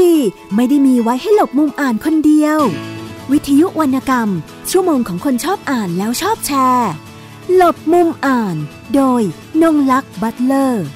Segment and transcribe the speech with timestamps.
[0.00, 0.14] ดี
[0.54, 2.58] ไม่ได้มีไว้ให้หลบมุมอ่านคนเดียว
[3.32, 4.28] วิทยุวรรณกรรม
[4.70, 6.90] ชั่วโมงของคนชอบอ่านแล้วชอบแชร์
[7.54, 8.56] หลบมุมอ่าน
[8.94, 9.22] โดย
[9.62, 10.86] นงลักษณ์บัตเลอร์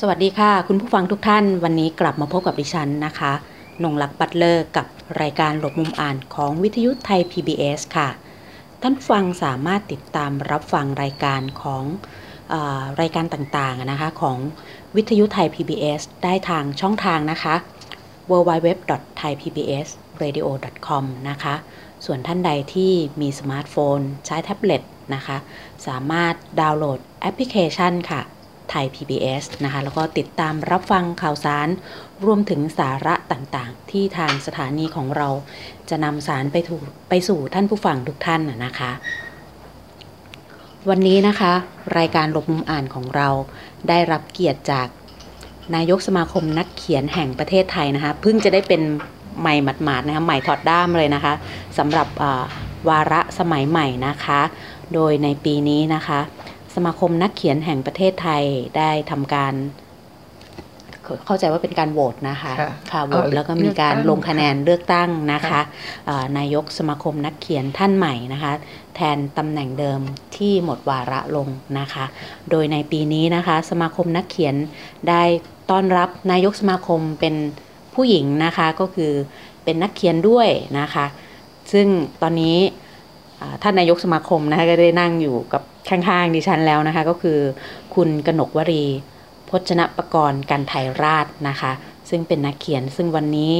[0.00, 3.32] สวัสดีค่ะ คุณผู้ฟังทุกท่าน วันนี้กลับมาพบกับดิฉันนะคะ
[3.82, 4.86] นงลักษณ์บัตเลอร์กับ
[5.20, 8.08] รายการหลบมุมอ่านของวิทยุไทย PBS ค่ะ
[8.82, 11.84] ท่านฟังสามารถติดตามรับฟังรายการของ
[13.00, 14.38] รายการต่างๆนะคะของ
[14.96, 17.54] วิทยุไทย PBS ได้ทางช่องทางนะคะ
[18.30, 21.54] www.thaipbsradio.com นะคะ
[22.04, 24.82] ส่วนท่านใดที่มีสมาร์ทโฟน ใช้แท็บเล็ต
[25.14, 25.36] นะคะ
[25.86, 28.20] สามารถดาวน์โหลดแอปพลิเคชันค่ะ
[28.70, 31.68] ไทย PBS นะคะ แล้วก็ติดตามรับฟังข่าวสาร
[32.24, 35.28] รวมถึงสาระต่างๆ ที่ทางสถานีของเรา
[35.90, 36.76] จะนำสารไปถู
[37.08, 38.90] ไปสู่ท่านผู้ฟังทุกท่านนะคะ
[40.90, 41.52] วันนี้นะคะ
[41.98, 43.28] รายการหลบมุมอ่านของเรา
[43.88, 44.88] ได้รับเกียรติจาก
[45.74, 48.82] นายกสมาคมนักเขียนแห่งประเทศไทยนะคะเพิ่งจะได้เป็น
[49.40, 51.34] ใหม่หมาดๆนะคะใหม่ถอดด้ามเลยนะคะ
[51.78, 52.08] สำหรับ
[52.88, 54.40] วาระสมัยใหม่นะคะ
[54.94, 56.20] โดยในปีนี้นะคะ
[56.74, 58.44] สมาคมนักเขียนแห่งประเทศไทย
[58.76, 59.54] ได้ทำการ
[61.26, 65.62] เข้าใจว่าเป็นการโหวตนะคะค่ะค่ะโหวตเอาแล้วก็มีการเลือกตั้งลงคะแนนเลือกตั้งนะคะค่ะ
[66.06, 68.52] เอ่อนายกสมาคมนักเขียนท่านใหม่นะคะ
[68.96, 70.00] แทนตำแหน่งเดิม
[70.36, 72.04] ที่หมดวาระลงนะคะ
[72.50, 74.54] โดยในปีนี้นะคะ สมาคมนักเขียน
[75.08, 75.22] ได้
[75.70, 77.34] ต้อนรับนายกสมาคมเป็น
[77.94, 79.12] ผู้หญิงนะคะก็คือ
[79.64, 81.06] เป็นนักเขียนด้วยนะคะ
[81.72, 81.86] ซึ่ง
[82.22, 82.56] ตอนนี้
[83.40, 87.38] อ่าท่านนายกสมาคมนะคะก็ได้นั่งอยู่กับข้างๆดิฉันแล้วนะคะ ก็คือ
[87.94, 88.84] คุณกนกวรี
[89.50, 91.72] พจนประกรณ์กันไทยราชนะคะ
[92.10, 93.54] ซึ่งเป็นนักเขียนซึ่งวันนี้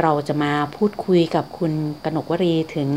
[0.00, 1.72] เราจะมาพูดคุยกับคุณ
[2.04, 2.90] กนกวรีถึง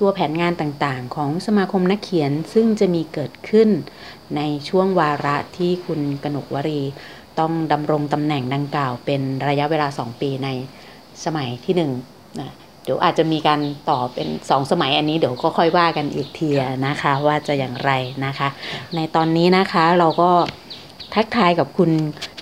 [0.00, 3.68] ตัวแผนงานต่างๆ ของสมาคมนักเขียนซึ่งจะมีเกิดขึ้น
[4.36, 6.82] ในช่วงวาระที่คุณกนกวรี
[7.38, 10.48] ต้องดำรงตำแหน่งดังกล่าวเป็นระยะเวลา 2 ปีใน
[11.24, 11.74] สมัยที่
[12.10, 12.50] 1นะ
[12.84, 16.50] เดี๋ยวอาจจะมีการต่อเป็น 2 สมัยอันนี้เดี๋ยวก็ค่อยว่ากันอีกที
[16.86, 17.92] นะคะว่าจะอย่างไร
[18.26, 18.48] นะคะ
[18.94, 20.30] ในตอนนี้นะคะเราก็
[21.14, 21.90] ทักทายกับคุณ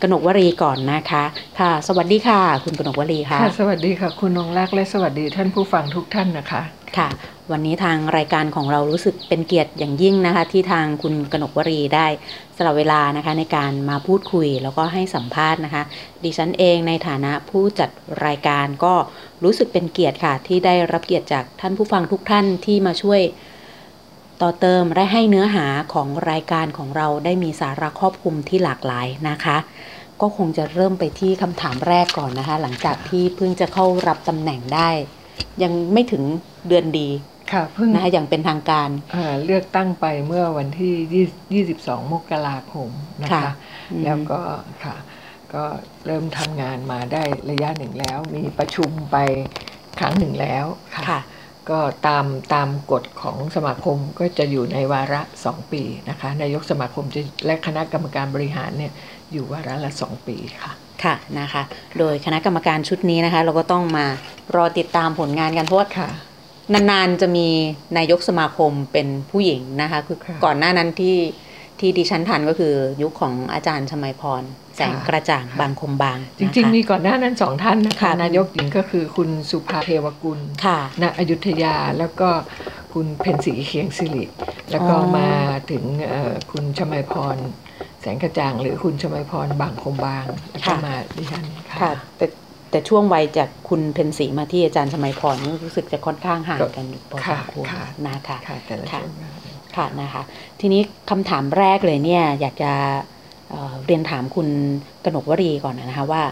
[0.03, 1.25] กนกวรีก่อนนะคะ
[1.61, 6.63] ค่ะ สวัสดีค่ะ คุณกนกวรีค่ะค่ะ สวัสดีค่ะ คุณนงรักและสวัสดีท่านผู้ฟังทุกท่านนะคะ
[6.99, 7.09] ค่ะ
[7.53, 12.07] วันนี้ทางรายการของเรารู้สึกเป็นเกียรติอย่างยิ่งนะคะ ที่ทางคุณกนกวรีได้
[12.57, 15.83] สละเวลานะคะในการมาพูดคุยแล้วก็ให้สัมภาษณ์นะคะ
[16.25, 17.91] ดิฉันเองในฐานะผู้จัด
[18.27, 18.95] รายการก็
[19.45, 23.21] รู้สึกเป็นเกียรติค่ะ ที่ได้รับเกียรติจากท่านผู้ฟังทุกท่านที่มาช่วย
[24.43, 29.57] ต่อเติมและให้เนื้อหาของรายการของเราได้มีสาระครอบคลุมที่หลากหลายนะคะ
[30.21, 34.91] ก็คงจะเริ่มไปที่คำถามแรกก่อนนะคะ หลังจากที่เพิ่งจะเข้ารับตำแหน่งได้
[35.63, 36.23] ยังไม่ถึง
[36.69, 37.09] เดือนดี
[37.53, 42.89] ค่ะเพิ่งนะคะอย่างเป็นทางการเอ่อเลือกตั้งไปเมื่อวันที่ 22 มกราคม
[43.23, 43.53] นะค่ะคะ
[43.93, 44.41] อืมแล้วก็
[44.85, 44.97] ค่ะ
[45.55, 45.65] ก็
[46.07, 49.17] เริ่มทำงานมาได้ระยะหนึ่งแล้ว มีประชุมไป
[49.99, 50.65] ครั้งหนึ่งแล้ว
[50.95, 51.21] ค่ะค่ะ
[51.71, 58.93] ก็ตามตามกฎของสมาคมก็จะอยู่ในวาระ 2 ปีนะคะนายกสมาคมจะและคณะกรรมการบริหารเนี่ย
[59.33, 60.73] อยู่วาระละ 2 ปีค่ะ
[61.05, 61.63] ค่ะนะคะ
[61.99, 64.07] โดยคณะกรรมการชุดนี้นะคะ เราก็ต้องมา
[64.57, 66.09] รอติดตามผลงานกันเพราะว่าค่ะ
[66.75, 67.49] นานๆจะมี
[67.97, 71.17] นายกสมาคมเป็นผู้หญิงนะคะ คือค่ะก่อนหน้านั้นที่
[71.81, 74.43] ที่ดิฉันทันก็คือยุคของอาจารย์ชมัยพร
[74.77, 82.29] แสงค่ะกระจ่างค่ะบางคมบาง จริงนะคะๆมีก่อนหน้านั้นสองท่านนะคะค่ะนายกหญิงก็คือคุณสุภาเทวกุลค่ะณอยุธยาแล้วก็
[82.93, 84.25] คุณเพนสีเคียงสิริ
[84.71, 85.29] แล้วก็อ๋อมา
[85.71, 87.37] ถึงเอ่อคุณชมัยพร
[88.01, 92.27] แสงกระจ่างหรือคุณชมัยพรบางคมบางแล้วก็มาดิฉันค่ะค่ะแต่
[92.71, 99.31] แต่ช่วงวัยจากคุณเพนสีมาที่อาจารย์ชมัยพรนี่รู้สึกจะค่อนข้างห่างกันอยู่พอสค่ะมควรค่ะนะคะค่ะแต่ละค่ะช่วงเวลา
[99.77, 100.23] ค่ะนะคะ
[100.61, 102.73] ทีนี้คำถามแรกเลยเนี่ยอยากจะ
[103.51, 104.49] เเรียนถามคุณ
[105.05, 106.23] กนกวรีก่อนนะคะว่า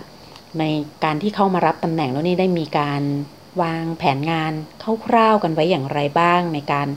[0.58, 0.64] ใน
[1.04, 3.02] การที่เข้ามารับตำแหน่งแล้วนี่ได้มีการ
[3.62, 4.52] วางแผนงาน
[5.06, 6.88] คร่าวๆกันไว้อย่างไรบ้าง ในการ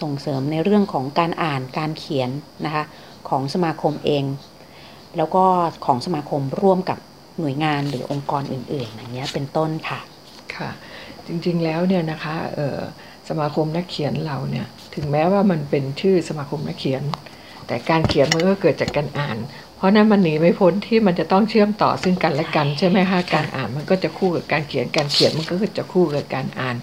[0.00, 2.30] ส่งเสริมในเรื่องของการอ่านการเขียน
[2.64, 2.84] นะคะ
[3.28, 4.24] ของสมาคมเอง
[5.16, 5.44] แล้วก็
[5.86, 6.98] ของสมาคมร่วมกับ
[7.38, 10.00] หน่วยงานหรือองค์กรอื่นๆอย่างเงี้ยเป็นต้นค่ะ
[10.54, 10.70] ค่ะ
[11.26, 12.34] จริงๆแล้วเนี่ยนะคะ
[13.28, 17.02] สมาคมนักเขียนเราเนี่ย ถึงแม้ว่ามันเป็นชื่อสมาคมนักเขียน
[17.66, 19.38] แต่การเขียนมันก็เกิดจากการอ่าน
[19.76, 26.76] เพราะนั้นมันหนีไม่พ้นที่มันจะต้องเชื่อมต่อซึ่งกันและกันใช่ไหมคะการอ่านมันก็จะคู่กับการเขียนการเขียนมันก็จะคู่กับการอ่าน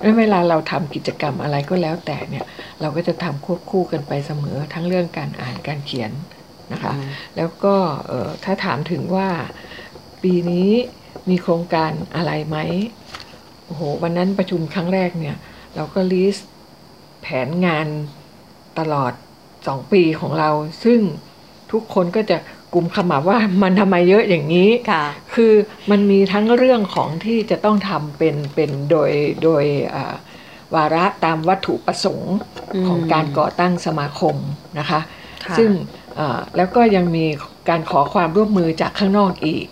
[0.00, 2.44] แล้วเวลาเราทำกิจกรรมอะไรก็แล้วแต่เนี่ย
[2.80, 6.10] เราก็จะทำควบคู่กันไปเสมอทั้งเรื่องการอ่านการเขียน
[6.72, 7.74] นะคะอืมแล้วก็
[8.08, 9.28] เอ่อถ้าถามถึงว่า
[10.22, 10.70] ปีนี้
[11.30, 12.56] มีโครงการอะไรไหม
[13.66, 15.36] โอ้โหวันนั้นประชุมครั้งแรกเนี่ย
[15.74, 16.48] เราก็ลิสต์
[17.28, 17.86] แผนงาน
[18.78, 19.12] ตลอด
[19.66, 20.50] สองปีของเรา
[20.84, 21.00] ซึ่ง
[21.72, 22.36] ทุกคนก็จะ
[22.74, 25.52] กลุ่มขมับว่ามันทำไมเยอะอย่างนี้ค่ะ คือ
[25.90, 29.10] มันมีทั้งเรื่องของที่จะต้องทำเป็นเป็นโดย
[29.42, 29.64] โดย
[29.94, 30.14] อ่า
[30.74, 32.34] วาระตามวัตถุประสงค์
[32.74, 34.36] อืมของการก่อตั้งสมาคม
[34.78, 35.00] นะคะ
[35.44, 35.70] ค่ะซึ่ง
[36.18, 37.26] อ่าแล้วก็ยังมี
[37.68, 39.66] การขอความร่วมมือจากข้างนอกอีก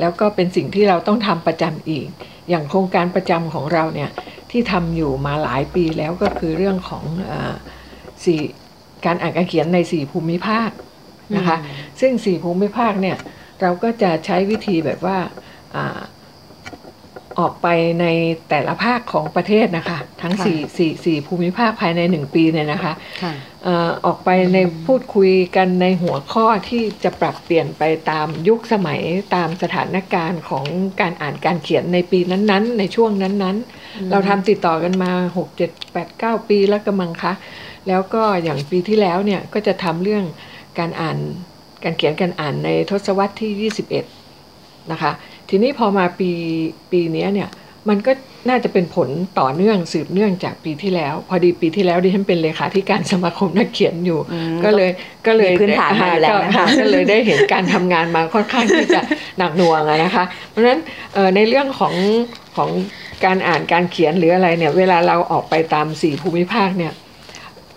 [0.00, 2.06] แล้วก็เป็นสิ่งที่เราต้องทำประจำอีก
[2.48, 4.10] อย่างโครงการประจำของเราเนี่ย
[4.50, 7.54] ที่ทำอยู่มาหลายปีแล้วก็คือเรื่องของอา
[8.24, 8.40] สี่
[9.04, 10.70] การอ่านการเขียนในสี่ภูมิภาค
[11.36, 11.56] นะคะ
[12.00, 13.16] ซึ่งสี่ภูมิภาคเนี่ย
[13.60, 15.18] เราก็จะใช้วิธีแบบว่า
[15.76, 16.00] อา
[17.38, 17.68] ออกไป
[18.00, 18.06] ใน
[18.48, 22.92] แต่ละภาคของประเทศนะคะ ทั้งค่ะสี่สี่สี่ภูมิภาคภายในหนึ่งปีเนี่ยนะคะ
[23.22, 23.34] ค่ะ
[23.64, 29.00] เอ่อออกไปในพูดคุยกันในหัวข้อที่จะปรับเปลี่ยนไปตามยุคสมัย
[29.34, 30.66] ตามสถานการณ์ของ
[31.00, 33.77] การอ่านการเขียนในปีนั้นๆ ในช่วงนั้นๆ
[34.10, 37.32] เราทำติดต่อกันมา6 7 8 9ปีแล้วกำมังคะ
[37.88, 40.24] แล้วก็อย่างปีที่แล้วเนี่ยก็จะทำเรื่อง
[40.78, 41.18] การอ่าน
[41.84, 43.72] การเขียนการอ่านในทศวรรษที่
[44.30, 45.12] 21 นะคะ
[45.48, 46.30] ทีนี้พอมาปี
[46.90, 47.48] ปีเนี้ยเนี่ย
[47.88, 48.12] มันก็
[48.48, 49.08] น่าจะเป็นผล
[49.40, 54.90] ต่อเนื่องสืบเนื่องจากปีที่แล้ว พอดีปีที่แล้วดิฉันเป็นเลขาธิการสมาคมนักเขียนอยู่อืมก็เลย
[55.26, 59.00] ก็เลยมีพื้นฐานมาอยู่แล้วนะคะก็ก็เลยได้เห็นการทำงานมาค่อนข้างที่จะ
[59.38, 60.80] หนักหน่วงอะนะคะ เพราะฉะนั้น
[61.14, 61.94] เอ่อในเรื่องของ
[62.56, 62.70] ของ
[63.24, 66.92] การอ่านการเขียนหรืออะไรเนี่ย เวลาเราออกไปตามสี่ภูมิภาคเนี่ย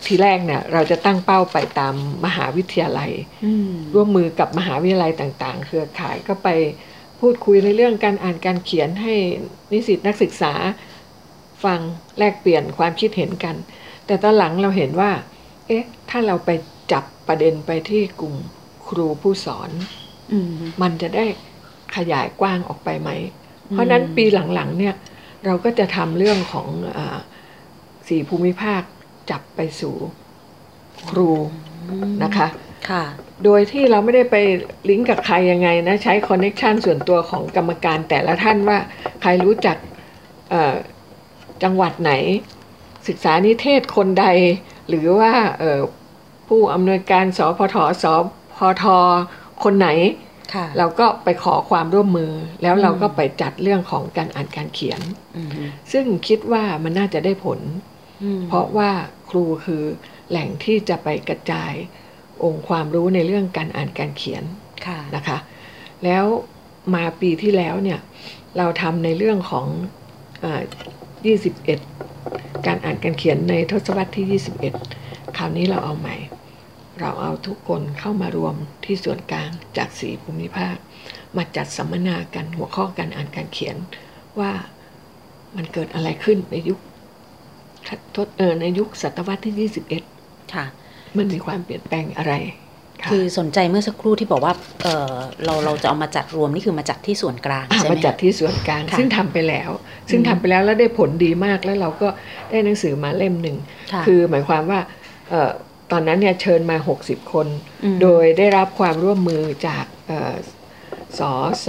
[0.05, 1.93] ทีแรกเนี่ยเราจะตั้งเป้าไปตาม
[2.25, 3.11] มหาวิทยาลัย
[3.45, 6.49] อืมร่วมมือกับมหาวิทยาลัยต่าง ๆ เครือข่ายก็ไป
[7.19, 9.13] พูดคุยในเรื่องการอ่านการเขียนให้
[9.71, 10.53] นิสิตนักศึกษา
[11.63, 11.79] ฟัง
[12.17, 13.55] แลกเปลี่ยนความคิดเห็นกัน
[14.05, 15.11] แต่ตอนหลังเราเห็นว่า
[15.67, 16.49] เอ๊ะ ถ้าเราไป
[16.91, 18.35] จับประเด็นไปที่กลุ่ม
[18.87, 19.69] ครูผู้สอน
[20.31, 20.51] อืม
[20.81, 21.25] มันจะได้
[21.95, 23.09] ขยายกว้างออกไปไหม
[23.69, 24.95] เพราะฉะนั้นปีหลังๆเนี่ย
[25.45, 26.67] เราก็จะทำเรื่องของ
[26.97, 27.19] อา
[28.07, 28.81] สี่ภูมิภาค
[29.29, 29.95] จับไปสู่
[31.09, 31.31] ครู
[32.23, 32.47] นะคะ
[32.89, 33.03] ค่ะ
[33.43, 34.35] โดยที่เราไม่ได้ไป
[34.89, 38.77] ลิงก์กับใครยังไงนะใช้ connection ส่วนตัวของกรรมการแต่ละท่านว่า
[39.21, 39.77] ใครรู้จัก
[40.49, 40.75] เอ่อ
[41.63, 42.13] จังหวัดไหน
[43.07, 44.25] ศึกษานิเทศคนใด
[44.89, 45.81] หรือว่าเอ่อ
[46.47, 48.05] ผู้อำนวยการสพทส
[48.57, 48.83] พท
[49.63, 50.30] คนไหนค่ะ
[50.77, 52.31] เราก็ไปขอความร่วมมือ
[52.61, 55.01] แล้วเราก็ไปจัดเรื่องของการอ่านการเขียน
[55.37, 55.49] อืม
[55.91, 57.59] ซึ่งคิดว่ามันน่าจะได้ผล
[58.23, 58.89] อืมเพราะว่า
[59.29, 59.83] ครูคือ
[60.29, 61.73] แหล่งที่จะไปกระจาย
[62.43, 64.43] องค์ความรู้ในเรื่องการอ่านการเขียน
[64.85, 65.37] ค่ะนะคะ
[66.03, 66.25] แล้ว
[66.95, 67.99] มาปีที่แล้วเนี่ย
[68.57, 69.67] เราทำในเรื่องของ
[70.43, 70.61] อา
[71.41, 74.41] 21 การอ่านการเขียนในทศวรรษที่
[74.89, 76.15] 21 คราวนี้เราเอาใหม่
[77.01, 78.55] เราเอาทุกคนเข้ามารวม
[78.85, 80.75] ที่ส่วนกลางจากสีภูมิภาค
[81.37, 83.75] มาจัดสัมมนากันหัวข้อการอ่านการเขียน
[84.39, 84.51] ว่า
[85.55, 86.79] มันเกิดอะไรขึ้นในยุค
[88.15, 89.69] ทศเออในยุคศตวรรษที่
[90.09, 90.65] 21 ค่ะ
[91.17, 95.15] มันมีความเปลี่ยนแปลงอะไระคือสนใจเมื่อสักครู่ที่บอกว่าเออ
[95.45, 99.69] เราเราจะเอามาจัดรวมนี่คือมาจัดที่ส่วนกลางอะใช่ไหมมาจัดที่ส่วนกลางค่ะซึ่งทำไปแล้ว
[100.09, 102.07] ซึ่งทำไปแล้วแล้วได้ผลดีมากแล้วเราก็
[102.51, 103.57] ได้หนังสือมาเล่มหนึ่ง
[103.93, 104.79] ค่ะคือหมายความว่า
[105.29, 105.51] เอ่อ
[105.91, 107.47] ตอนนั้นเนี่ยเชิญมา 60 คน
[107.95, 110.35] มโดยได้รับความร่วมมือจากเอ่อ
[111.19, 111.21] ส
[111.65, 111.67] ส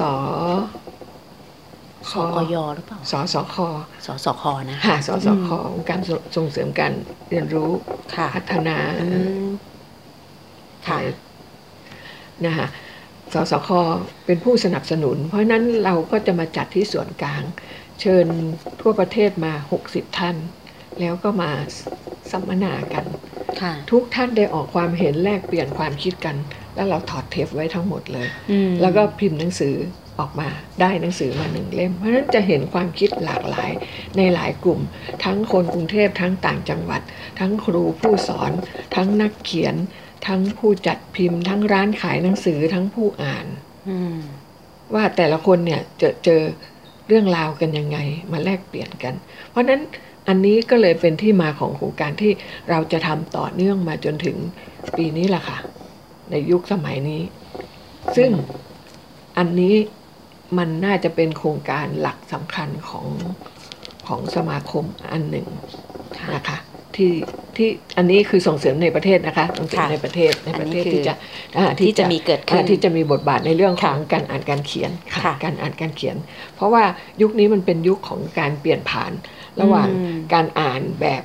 [2.13, 3.57] สกยหรือเปล่าสสค
[4.07, 6.01] สสคนะค่ะสสคองค์การ
[6.37, 6.93] ส่งเสริมการ
[7.31, 7.71] เรียนรู้
[8.15, 9.07] ค่ะพัฒนาอื
[9.47, 9.50] ม
[10.88, 10.99] ค่ะ
[12.47, 12.67] นะคะ
[13.33, 13.69] สสค
[14.26, 17.43] เป็นผู้สนับสนุน เพราะฉะนั้นเราก็จะมาจัดที่ส่วนกลาง
[18.00, 18.26] เชิญ
[18.81, 19.52] ทั่วประเทศมา
[19.87, 20.37] 60 ท่าน
[21.00, 21.50] แล้วก็มา
[22.30, 23.04] สัมมนากัน
[23.61, 26.37] ค่ะทุกท่านได้ออกความเห็นแลกเปลี่ยนความคิดกัน
[26.75, 29.75] แล้วเราถอดเทปไว้ทั้งหมดเลยอืมแล้วก็พิมพ์หนังสือ
[30.18, 30.49] ออกมา
[30.80, 33.70] ได้หนังสือมาหนึ่งเล่ม เพราะฉะนั้นจะเห็นความคิดหลากหลาย
[34.16, 34.80] ในหลายกลุ่ม
[35.25, 37.02] ทั้งคนกรุงเทพทั้งต่างจังหวัด
[37.38, 38.52] ทั้งครูผู้สอน
[38.94, 39.75] ทั้งนักเขียน
[40.26, 43.46] ทั้งผู้จัดพิมพ์ ทั้งร้านขายหนังสือทั้งผู้อ่าน
[43.88, 44.16] อืม
[44.94, 46.42] ว่าแต่ละคนเนี่ยเจอเจอ
[47.08, 47.99] เรื่องราวกันยังไง
[48.32, 49.14] มาแลกเปลี่ยนกัน
[49.50, 49.80] เพราะฉะนั้น
[50.29, 52.33] อันนี้ก็เลยเป็นที่มาของโครงการที่
[52.71, 54.37] เราจะทำต่อเนื่องมาจนถึง
[54.97, 55.59] ปีนี้แหละค่ะ
[56.31, 57.23] ในยุคสมัยนี้
[58.17, 58.31] ซึ่ง
[59.38, 59.75] อันนี้
[60.59, 63.07] มันน่าจะเป็นโครงการหลักสำคัญของ
[64.07, 65.47] ของสมาคมอันหนึ่ง
[66.35, 66.59] นะคะ
[66.97, 67.12] ที่
[67.57, 71.14] ที่อันนี้คือส่งเสริมในประเทศนะคะส่งเสริมค่ะในประเทศในประเทศอันนี้คือที่จะ
[71.57, 76.17] อ่าที่จะมีเกิดขึ้นอ่าที่จะมีบทบาทในเรื่องของค่ะการอ่านการเขียนค่ะค่ะการอ่านการเขียน
[76.55, 76.85] เพราะว่า
[77.23, 79.12] ยุคนี้มันเป็นยุคของการเปลี่ยนผ่าน
[79.61, 81.23] ระหว่างอืมการอ่านแบบ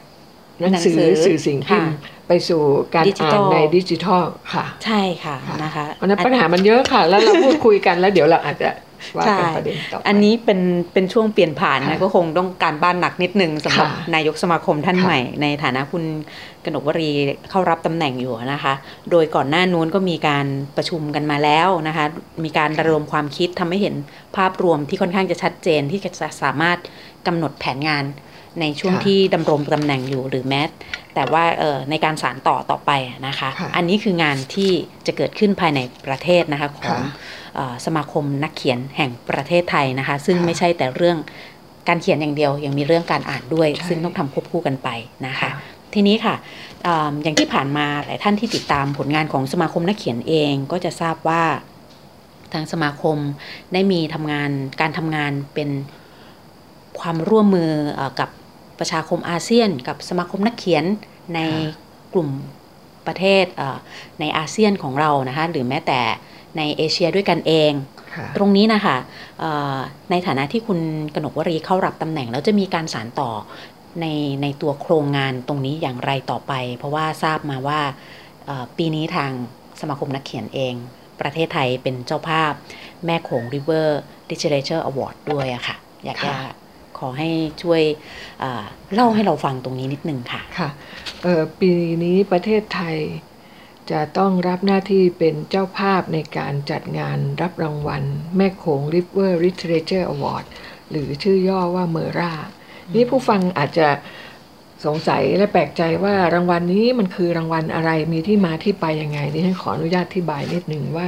[0.62, 2.62] หนังสือหนังสือสื่อสิ่งพิมพ์ค่ะไปสู่
[2.96, 8.69] การดิจิอ่าทันลในดิจิทัลค่ะ ใช่ค่ะค่ะนะคะเพราะฉะนั้นปัญหามันเยอะค่ะ แล้วเราพูดคุยกันแล้วเดี๋ยวเราอาจจะ
[9.18, 10.60] ว่าใช่เป็นประเด็นต่อไปอันนี้เป็น
[10.94, 16.04] เป็นช่วงเปลี่ยนผ่านนะค่ะก็คงต้องการบ้านหนักนิดนึงสำหรับค่ะนายกสมาคมท่านค่ะใหม่ ในฐานะคุณ
[16.63, 17.12] กนกวรี
[17.50, 18.74] เข้ารับตำแหน่งอยู่นะคะ
[19.12, 20.46] โดยก่อนหน้านู้นก็มีการ
[20.77, 22.06] ประชุมกันมาแล้วนะคะ
[22.44, 23.96] มีการระดมความคิดทำให้เห็น
[24.38, 26.12] ภาพรวมที่ค่อนข้างจะชัดเจนที่จะ
[26.44, 26.77] สามารถ
[27.27, 28.06] กำหนดแผนงาน
[28.62, 30.62] ในช่วงค่ะที่ดำรงตำแหน่งอยู่หรือแม้
[31.16, 32.92] แต่ว่าเอ่อในการสารต่อต่อไป
[33.27, 34.72] นะคะค่ะอันนี้คืองานที่
[35.08, 37.10] จะเกิดขึ้นภายในประเทศนะคะของค่ะเอ่อ
[37.86, 41.18] สมาคมนักเขียนแห่งประเทศไทยนะคะ ซึ่งค่ะไม่ใช่แต่เรื่อง
[41.88, 44.90] การเขียนอย่างเดียว ยังมีเรื่องการอ่านด้วยใช่ซึ่งต้องทำควบคู่กันไป
[45.26, 45.52] นะคะค่ะ
[45.94, 46.36] ทีนี้ค่ะ
[46.84, 51.44] เอมอย่างที่ผ่านมาหลายท่านที่ติดตามผลงานของสมาคมนักเขียนเองก็จะทราบว่า
[52.54, 53.18] ทางสมาคม
[53.74, 54.50] ได้มีทำงาน
[54.82, 55.70] การทำงานเป็น
[57.00, 58.30] ความร่วมมือเออกับ
[58.80, 60.84] ประชาคมอาเซียน กับสมาคมนักเขียน
[61.36, 62.30] ในค่ะกลุ่ม
[63.08, 63.78] ประเทศเอ่อ
[64.20, 66.02] ในอาเซียนของเรานะคะหรือแม้แต่
[66.58, 67.72] ในเอเชียด้วยกันเอง
[68.16, 68.98] ค่ะตรงนี้นะคะ
[69.40, 69.78] เอ่อ
[70.12, 70.80] ในฐานะที่คุณ
[71.16, 73.30] กนกวรีเข้ารับตำแหน่ง แล้วจะมีการสานต่อ
[74.02, 74.06] ใน
[74.42, 77.80] ในตัวโครงงานตรงนี้อย่างไรต่อไป เพราะว่าทราบมาว่า
[78.46, 79.32] เอ่อปีนี้ทาง
[79.82, 80.74] สมาคมนักเขียนเอง
[81.22, 82.54] ประเทศไทยเป็นเจ้าภาพ
[83.06, 83.88] แม่โขง River
[84.30, 86.54] Literature Award ด้วยอะค่ะ อยากจะค่ะ
[87.00, 87.30] ขอให้
[87.64, 87.82] ช่วย
[88.40, 90.70] เอ่อเล่าให้เราฟังตรงนี้นิดนึงค่ะ ค่ะ
[91.24, 91.72] เอ่อปี
[92.04, 92.98] นี้ประเทศไทย
[93.91, 98.03] จะต้องรับหน้าที่เป็นเจ้าภาพในการจัดงานรับรางวัล
[98.38, 100.46] แม่โขง River Literature Award
[100.91, 102.34] หรือชื่อย่อว่าเมอร่า
[102.94, 103.89] นี่ผู้ฟังอาจจะ
[104.86, 111.08] สงสัยและแปลกใจว่ารางวัลนี้มันคือรางวัลอะไรมีที่มาที่ไปยังไงดิฉันขออนุญาตอธิบายนิดนึงว่า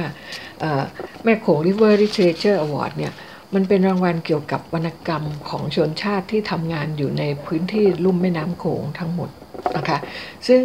[1.24, 3.12] แม่โขง River Literature Award เนี่ย
[3.54, 9.30] มันเป็นรางวัลเกี่ยวกับวรรณกรรมของชนชาติที่ทำงานอยู่ในพื้นที่ลุ่มแม่น้ำโขงทั้งหมด
[9.76, 9.98] นะคะ
[10.48, 10.62] ซึ่ง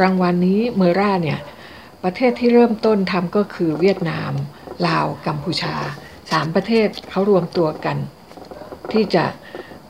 [0.00, 1.38] รางวัลนี้เมอร่าเนี่ย
[2.04, 4.32] ประเทศที่เริ่มต้นทำก็คือเวียดนาม
[4.86, 5.74] ลาว กัมพูชา
[6.32, 7.96] สามประเทศเขารวมตัวกัน
[8.92, 9.24] ที่จะ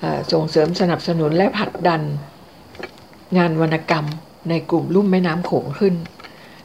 [0.00, 2.02] เอ่อส่งเสริมสนับสนุนและผลักดัน
[3.38, 4.06] งานวรรณกรรม
[4.50, 5.94] ในกลุ่มลุ่มแม่น้ำโขงขึ้น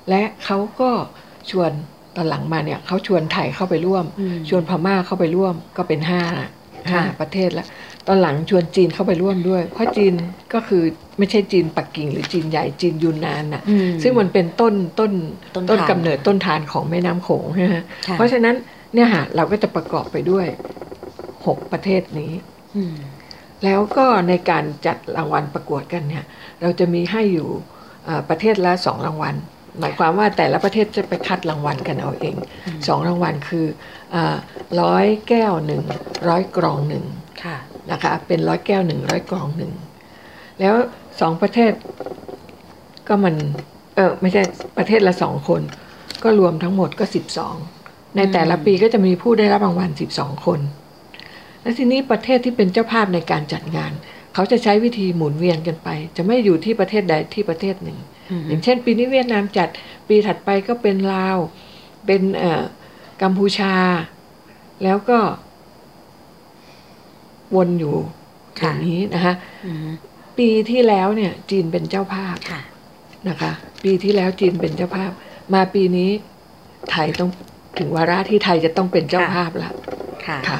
[0.09, 0.91] และเขาก็
[1.51, 1.71] ชวน
[2.15, 6.48] ตอนหลังมาเนี่ยเขาชวนไทยเข้าไปร่วมอืมชวนพม่าเข้าไปร่วมก็เป็นห้าละ
[6.89, 7.65] ห้าค่ะประเทศละ
[8.12, 10.13] ตอนหลังชวนจีนเข้าไปร่วมด้วย เพราะจีน
[10.54, 10.84] ก็คือ
[11.18, 15.12] ไม่ใช่จีนปักกิ่ง หรือจีนใหญ่จีนยูนนานน่ะอืมซึ่งมันเป็นต้นต้น
[15.56, 18.56] ต้นต้นทางกำเนิดต้นทานของแม่น้ำโขงใช่ไหมฮะค่ะเพราะฉะนั้น
[18.94, 20.46] เนี่ยฮะเราก็จะประกอบไปด้วย
[21.46, 22.32] หกประเทศนี้
[22.75, 22.96] อืม
[23.63, 26.25] แล้วก็ในการจัดรางวัลประกวดกันเนี่ย
[26.62, 27.50] เราจะมีให้อยู่
[28.06, 29.36] เอ่อประเทศละสองรางวัล
[29.80, 32.36] หมายความว่าแต่ละประเทศจะไปคัดรางวัลกันเอาเอง
[32.88, 33.66] สองรางวัลคือ
[34.82, 35.84] ร้อยแก้วหนึ่ง
[36.30, 37.06] ร้อยกรองหนึ่ง
[37.44, 37.58] ค่ะ
[37.91, 39.72] นะคะเป็นร้อยแก้วหนึ่งร้อยกรองหนึ่ง
[40.60, 40.75] แล้ว
[41.19, 41.72] สองประเทศ
[43.08, 43.36] ก็มัน
[43.96, 44.41] เออไม่ใช่
[44.77, 45.62] ประเทศละสองคน
[46.24, 47.55] ก็รวมทั้งหมดก็สิบสอง
[48.15, 50.60] ในแต่ละปีก็จะมีผู้ได้รับรางวัลสิบสองคน
[51.62, 53.91] และทีนี้ประเทศที่เป็นเจ้าภาพในการจัดงาน
[54.34, 57.98] เขาจะใช้วิธีหมุนเวียนกันไป จะไม่อยู่ที่ประเทศใดที่ประเทศหนึ่ง
[58.31, 59.69] อืมอย่างเช่น ปีนี้เวียดนามจัด
[60.08, 61.38] ปีถัดไปก็เป็นลาว
[62.05, 62.63] เป็นเอ่อ
[63.22, 63.75] กัมพูชา
[64.84, 65.19] แล้วก็
[67.56, 69.34] วนอยู่อค่ะย่างนี้นะคะ
[69.65, 69.89] อืม
[70.38, 72.62] ปีที่แล้วเนี่ยจีนเป็นเจ้าภาพค่ะ
[73.29, 73.51] นะคะ
[73.84, 75.12] ปีที่แล้วจีนเป็นเจ้าภาพ
[75.53, 76.10] มาปีนี้
[76.91, 77.29] ไทยต้อง
[77.79, 79.74] ถึงวาระที่ไทยจะต้องเป็นเจ้าค่ะภาพแล้ว
[80.25, 80.60] ค่ะค่ะ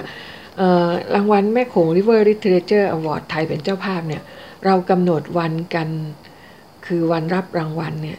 [0.58, 4.22] เอ่อรางวัลแม่โขง River Literature Award ไทยเป็นเจ้าภาพเนี่ย
[4.66, 5.90] เรากำหนดวันกัน
[6.86, 8.18] คือวันรับรางวัลเนี่ย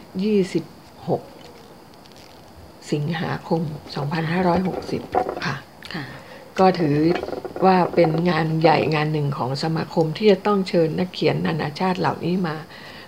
[1.41, 3.61] 26 สิงหาคม
[4.73, 5.55] 2560 ค่ะ
[5.93, 6.03] ค่ะ
[6.59, 6.95] ก็ถือ
[7.65, 12.55] ว่าเป็นงานใหญ่งานหนึ่งของสมาคมที่จะต้องเชิญนักเขียนนานาชาติเหล่านี้มา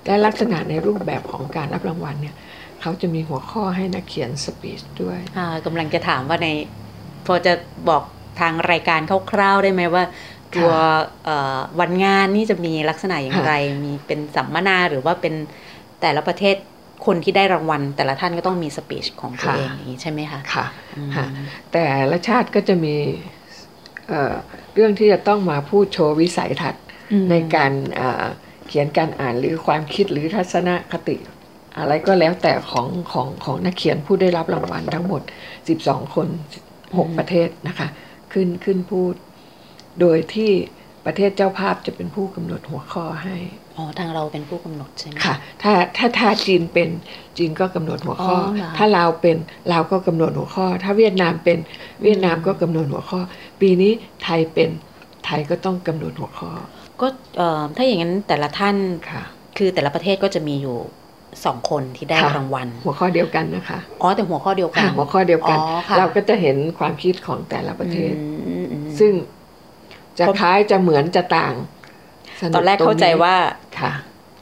[0.05, 2.36] และลักษณะในรูปแบบของการรับรางวัลเนี่ย
[2.81, 6.48] เขาจะมีหัวข้อให้นักเขียนสปีชด้วยอ่ากำลังจะถามว่าใน
[7.25, 7.53] พอจะ
[7.89, 8.03] บอก
[8.39, 9.00] ทางรายการ
[9.31, 10.03] คร่าวๆได้ไหมว่า
[10.55, 10.72] ตัว
[11.25, 15.33] เอ่อวันงานนี่จะมีลักษณะอย่างไร มีเป็นสัมมนาหรือว่าเป็น
[16.01, 16.55] แต่ละประเทศ
[17.05, 20.65] คนที่ได้รางวัล แต่ละท่านก็ต้องมีสปีชของตัวค่ะเองอย่างนี้ใช่ไหมคะค่ะ
[20.98, 21.25] อืมค่ะ
[21.74, 22.95] แต่ละชาติก็จะมี
[24.10, 24.33] เอ่อ
[24.74, 28.25] เรื่องที่จะต้องมาพูดโชว์วิสัยทัศน์อืมในการเอ่อ
[28.67, 31.15] เขียนการอ่านหรือความคิดหรือทัศนคติ
[31.77, 35.22] อะไรก็แล้วแต่ของของของนักเขียนผู้ได้รับรางวัลทั้งหมด
[35.67, 36.27] 12 คน
[36.77, 37.88] 6 ประเทศนะคะ
[38.33, 39.13] ขึ้นขึ้นพูด
[40.01, 40.51] โดยที่
[41.05, 43.38] ประเทศเจ้าภาพจะเป็นผู้กำหนดหัวข้อให้
[43.77, 46.89] อ๋อทางเราเป็นผู้กำหนดใช่ไหมค่ะ ถ้าถ้าถ้าจีนเป็น
[47.38, 49.38] จีนก็กำหนดหัวข้อออเหรอถ้าลาวเป็น
[49.72, 51.58] ลาวก็กำหนดหัวข้อ ถ้าเวียดนามเป็น
[52.03, 53.20] เวียดนามก็กำหนดหัวข้อ
[53.62, 53.92] ปีนี้
[54.24, 54.70] ไทยเป็น
[55.25, 56.50] ไทยก็ต้องกำหนดหัวข้อ
[57.01, 58.75] ก็เอ่อถ้าอย่างนั้นแต่ละท่าน
[59.12, 59.24] ค่ะ
[59.58, 60.77] คือแต่ละประเทศก็จะมีอยู่
[61.46, 69.13] สองคนที่ได้ค่ะรางวัล หัวข้อเดียวกันนะคะอ๋อแต่หัวข้อเดียวกัค่ะนหัวข้อเดียวกันอ๋อค่ะเราก็จะเห็นความคิดของแต่ละประเทศอืมอืมซึ่ง
[70.18, 71.73] จะผมคล้ายจะเหมือนจะต่างส
[72.55, 73.35] ตอนแรกเข้าใจว่า
[73.79, 73.91] ค่ะ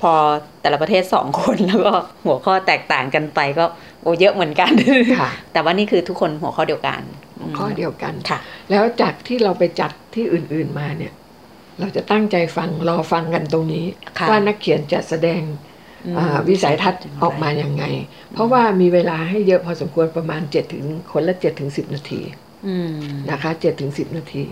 [0.01, 0.13] พอ
[0.62, 1.93] แต่ละประเทศสองคนแล้วก็
[2.25, 3.65] หัวข้อแตกต่างกันไปก็
[4.01, 4.72] โอ้เยอะเหมือนกัน
[5.20, 7.01] ค่ะ แต่ว่านี่คือทุกคนหัวข้อเดียวกัน
[7.39, 8.39] หัวข้อเดียวกันค่ะ
[8.70, 11.13] แล้วจากที่เราไปจัดที่อื่น ๆมาเนี่ย
[11.79, 13.86] เราจะตั้งใจฟังรอฟังกันตรงนี้
[14.20, 15.41] ค่ะว่านักเขียนจะแสดง
[16.05, 17.84] อืมอ่าวิสัยทัศน์ออกมาอย่างไง
[18.34, 22.22] เพราะว่ามีเวลาให้เยอะพอสมควรประมาณ7ถึงคนละ7ถึง10นาที
[22.67, 22.91] อืม
[23.31, 24.43] นะคะ7ถึง10นาที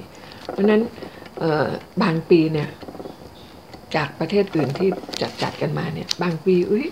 [0.49, 0.81] เพราะฉะนั้น
[1.39, 1.67] เอ่อ
[2.03, 2.69] บางปีเนี่ย
[3.95, 4.89] จากประเทศอื่นที่
[5.21, 6.87] จัดจัดกันมาเนี่ย บางปีอุ้ย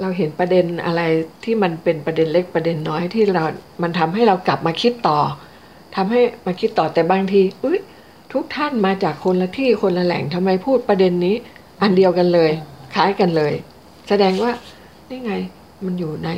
[0.00, 1.02] เราเห็นประเด็นอะไร
[1.44, 3.44] ที่มันเป็นประเด็นเล็กประเด็นน้อยที่เรา
[3.82, 5.18] มันทำให้เรากลับมาคิดต่อ
[5.96, 7.78] ทำให้มาคิดต่อแต่บางทีอุ้ย
[8.32, 11.36] ทุกท่านมาจากคนละที่คนละแหล่งทำไมพูดประเด็นนี้
[11.82, 12.50] อันเดียวกันเลย
[12.94, 13.52] คล้ายกันเลย
[14.08, 14.50] แสดงว่า
[15.08, 15.32] นี่ไง
[15.84, 16.30] มันอยู่ใน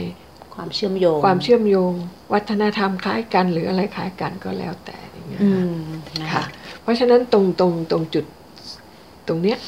[0.54, 1.92] ความเชื่อมโยง ความเชื่อมโยง
[2.32, 5.84] วัฒนธรรมคล้ายกันหรืออะไรคล้ายกันก็แล้วแต่อย่างเงี้ยอืค่ะม
[6.20, 6.44] นะค่ะคะ
[6.82, 8.24] เพราะฉะนั้นตรงตรงตรงจุด
[9.28, 9.58] ตรงเนี้ย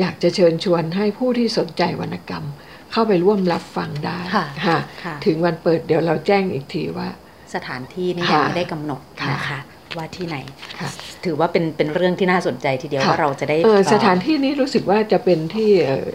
[0.00, 2.44] อยากจะเชิญชวนให้ผู้ที่สนใจวรรณกรรม
[2.92, 7.08] เข้าไปร่วมรับฟังได้ค่ะค่ะค่ะถึงวันเปิดเดี๋ยวเราแจ้งอีกทีว่า
[7.54, 9.60] สถานที่นี่ค่ะยังไม่ได้กำหนดค่ะนะคะ
[9.96, 10.36] ว่าที่ไหน
[10.80, 10.88] ค่ะ
[11.24, 16.08] ถือว่าเป็นเป็นเรื่องที่น่าสนใจทีเดียวค่ะว่าเราจะได้เออเอ่อสถานที่นี้รู้สึกว่าจะเป็นที่เอ่อ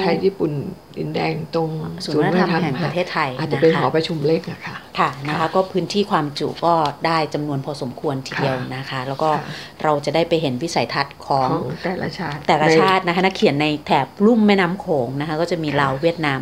[0.00, 0.52] ไทยญี่ปุ่น
[0.98, 1.70] ดินแดงตรง
[2.04, 6.74] ศูนย์วัฒนธรรมแห่งประเทศไทย อาจจะเป็นนะคะหอประชุมเล็กอะค่ะค่ะนะคะค่ะก็พื้นที่ความจุก็
[7.06, 9.52] ได้จำนวนพอสมควรทีเดียวค่ะนะคะ แล้วก็ค่ะ
[9.82, 16.40] เราจะได้ไปเห็นวิสัยทัศน์ของของแต่ละชาติแต่ละในชาตินะคะนักเขียนในแถบลุ่มแม่น้ำโขงนะคะ ก็จะมีค่ะลาวเวียดนาม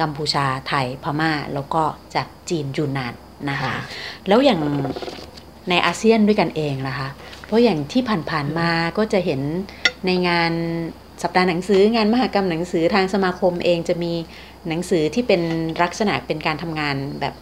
[0.00, 1.82] กัมพูชาไทยพม่า แล้วก็
[2.14, 3.14] จากจีนยูนนาน
[3.50, 3.74] นะคะค่ะ
[4.28, 4.60] แล้วอย่าง
[5.70, 7.08] ในอาเซียนด้วยกันเองนะคะ
[7.46, 9.40] เพราะอย่างที่ผ่านๆมาก็จะเห็น
[10.06, 10.52] ในงาน
[11.22, 14.12] สัปดาห์หนังสืองานมหกรรมหนังสือทางสมาคมเองจะมี
[14.68, 15.42] หนังสือที่เป็น
[15.82, 17.34] ลักษณะเป็นการทำงานแบบ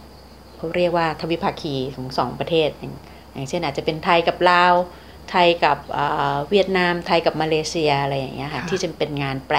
[0.57, 2.93] เขาเรียกว่าทวิภาคีของสองประเทศ อย่าง
[3.33, 4.73] อย่างเช่นอาจจะเป็นไทยกับลาว
[5.29, 9.57] ไทยกับเอ่อเวียดนามไทยกับมาเลเซียอะไรอย่างเงี้ยค่ะค่ะที่จะเป็นงานแปล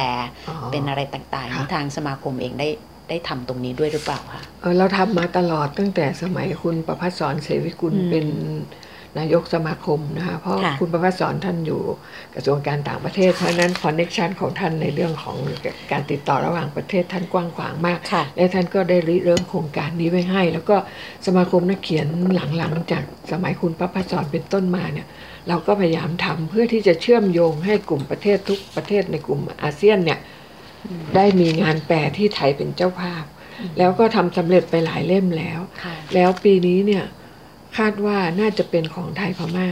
[0.49, 2.69] อ๋อเป็นอะไรต่างๆค่ะนี่ทางสมาคมเองได้
[3.09, 8.27] ได้ทำตรงนี้ด้วยหรือเปล่าคะเออเราทำมาตลอดตั้งแต่สมัยคุณประภัสสร เสวิกุลอืมเป็น
[9.19, 11.81] นายกสมาคมนะคะเพราะค่ะคุณประภัสสรท่านอยู่
[12.35, 15.37] กระทรวงการต่างประเทศ เพราะฉะนั้น connection ของท่านในเรื่องของ
[15.93, 20.77] การติดต่อระหว่างประเทศท่านกว้างขวางมากค่ะและท่านก็ได้ริเริ่มโครงการนี้ไว้ให้ แล้วก็
[21.27, 25.07] สมาคมนักเขียนหลังๆ จากสมัยคุณประภัสสรเป็นต้นมาเนี่ย
[25.49, 30.19] เราก็พยายามทำเพื่อที่จะเชื่อมโยงให้กลุ่มประเทศทุกประเทศในกลุ่มอาเซียนเนี่ย
[31.15, 33.25] ได้มีงานแปลที่ไทยเป็นเจ้าภาพ
[33.79, 37.05] แล้วก็ทำสำเร็จไปหลายเล่มแล้วค่ะแล้วปีนี้เนี่ย
[37.77, 39.69] คาดว่าน่าจะเป็นของไทยพม่า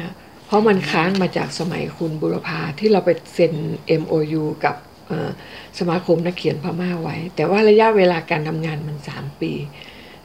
[0.47, 3.55] เพราะมันค้างมาจากสมัยคุณบุรพาที่เราไปเซ็น
[4.01, 4.77] MOU กับ
[5.09, 5.31] เอ่อ
[5.79, 9.53] สมาคมนักเขียนพม่าไว้ แต่ว่าระยะเวลาการทำงานมัน 3 ปี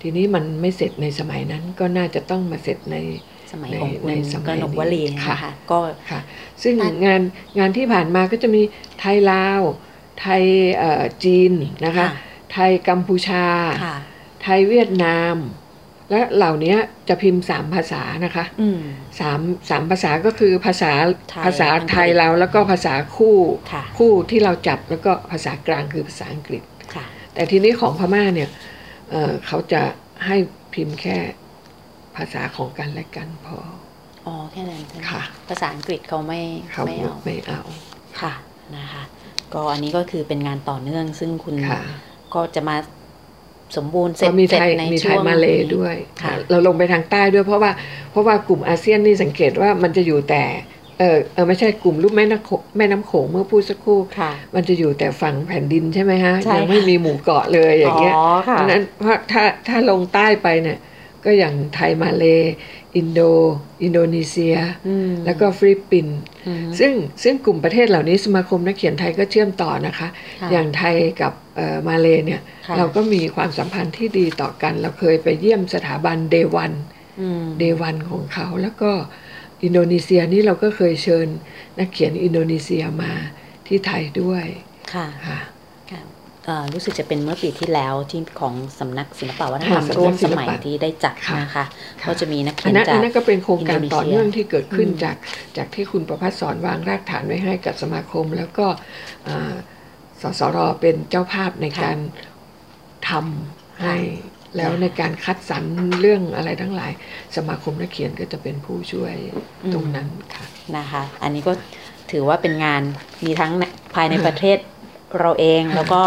[0.01, 2.97] ทีนี้มันไม่เสร็จในสมัยนั้นก็น่าจะต้องมาเสร็จใน
[3.51, 5.79] สมัยในของคุในณสมักยนกวลีนี้ค่ะนะคะก็
[6.11, 6.19] ค่ะ
[6.63, 7.21] ซึ่งน่างาน
[7.59, 8.61] งานที่ผ่านมาก็จะมี
[8.99, 9.61] ไทยลาว
[10.21, 10.43] ไทย
[10.77, 11.53] เอ่อจีน
[11.85, 12.07] นะคะ
[12.53, 13.45] ไทยกัมพูชา
[13.83, 13.97] ค่ะ
[14.41, 15.35] ไทยเวียดนาม
[16.09, 16.75] และเหล่านี้
[17.09, 18.79] จะพิมพ์สามภาษานะคะอืม
[19.19, 19.39] สาม
[19.69, 20.91] สามภาษาก็คือภาษา
[21.29, 23.37] ไทยภาษาอังกฤษไทยเราแล้วก็ภาษาคู่
[23.71, 26.63] ค่ะคู่ที่เราจับแล้วก็ภาษากลางคือภาษาอังกฤษ
[26.95, 28.49] ค่ะแต่ทีนี้ของพม่าเนี่ย
[29.11, 29.81] เอ่อเขาจะ
[30.25, 30.37] ให้
[30.73, 31.17] พิมพ์แค่
[32.15, 33.57] ภาษาของกันและกันพอ
[34.25, 36.39] อ๋อแค่นั้นใช่ไหมค่ะ ภาษาอังกฤษเขาไม่
[36.71, 37.61] เขาไม่เอาไม่เอา
[38.21, 38.33] ค่ะ
[38.77, 39.03] นะคะ
[39.53, 41.81] ก็อันนี้ก็คือเป็นงานต่อเนื่องซึ่งคุณค่ะ
[42.35, 42.75] ก็จะมา
[43.75, 47.71] สมบูรณ์เสร็ก็จมีเสร็ไทจยในมีไทช่วยงมาเลนี้ด้วยค่ะเราลงไปทางใต้ด้วยเพราะว่า
[48.11, 50.43] เพราะว่ากลุ่มอาเซียนนี่สังเกตว่ามันจะอยู่แต่
[50.99, 60.77] เออเออไม่ใช่กลุ่มรูปแม่น้ำโขงแม่น้ำโขงเมื่อพูดสักครู่ค่ะมันจะอยู่แต่ฝั่งแผ่นดินใช่ไหมฮะใช่ยังไม่ค่ะมีหมู่เกาะเลยอย่างเงี้ยอ๋อค่ะเพราะฉะนั้นเพราะถ้าถ้าลงใต้ไปเนี่ย
[61.25, 62.25] ก็อย่างไทยมาเล
[62.97, 63.21] อินโด
[63.83, 64.55] อินโดนีเซีย
[64.87, 66.91] อืมแล้วก็ฟิลิปปินส์อืมซึ่ง
[67.23, 70.07] ซึ่งกลุ่มประเทศเหล่านี้สมาคมนักเขียนไทยก็เชื่อมต่อนะคะ
[70.41, 76.71] ค่ะอย่างไทยกับเอ่อมาเลเนี่ยค่ะเราก็มีความสัมพันธ์ที่ดีต่อกัน เราเคยไปเยี่ยมสถาบันเดวัน
[77.21, 78.91] อืมเดวันของเขาแล้วก็
[79.63, 81.27] อินโดนีเซียนี่เราก็เคยเชิญ
[81.79, 83.11] นักเขียนอินโดนีเซียมา
[83.67, 84.45] ที่ไทยด้วย
[84.93, 85.56] ค่ะค่ะค่ะเอ่อ
[86.73, 91.65] รู้สึกจะเป็นเมื่อปีที่แล้วที่ของสำนักศิลปวัฒนธรรมค่ะร่วมสำนักศิสลปะมัยที่ได้จัดค่ะนะคะ
[92.01, 95.15] ค่ะก็จะมีนักอัเขีนยนนั้นจาอักนนั้นก็เป็นโครงการอินโดนีเซียต่อเนื่องที่เกิดขึ้นอืมจาก
[95.57, 98.67] จากที่คุณประพัฒสอนวางรากฐานไว้ให้กับสมาคม แล้วก็
[99.27, 99.53] อ่า
[100.21, 101.97] สสรเป็นเจ้าภาพในการ
[103.09, 103.95] ทำให้
[104.57, 105.63] แล้วในการคัดสรร
[106.01, 106.91] เรื่องอะไรทั้งหลาย
[107.35, 109.13] สมาคมนักเขียนก็จะเป็นผู้ช่วย
[109.73, 110.45] ตรงนั้นค่ะ
[110.77, 111.53] นะคะ อันนี้ก็
[112.11, 112.81] ถือว่าเป็นงาน
[113.25, 113.63] มีทั้งใน
[113.95, 114.57] ภายในประเทศ
[115.19, 116.03] เราเองแล้วก็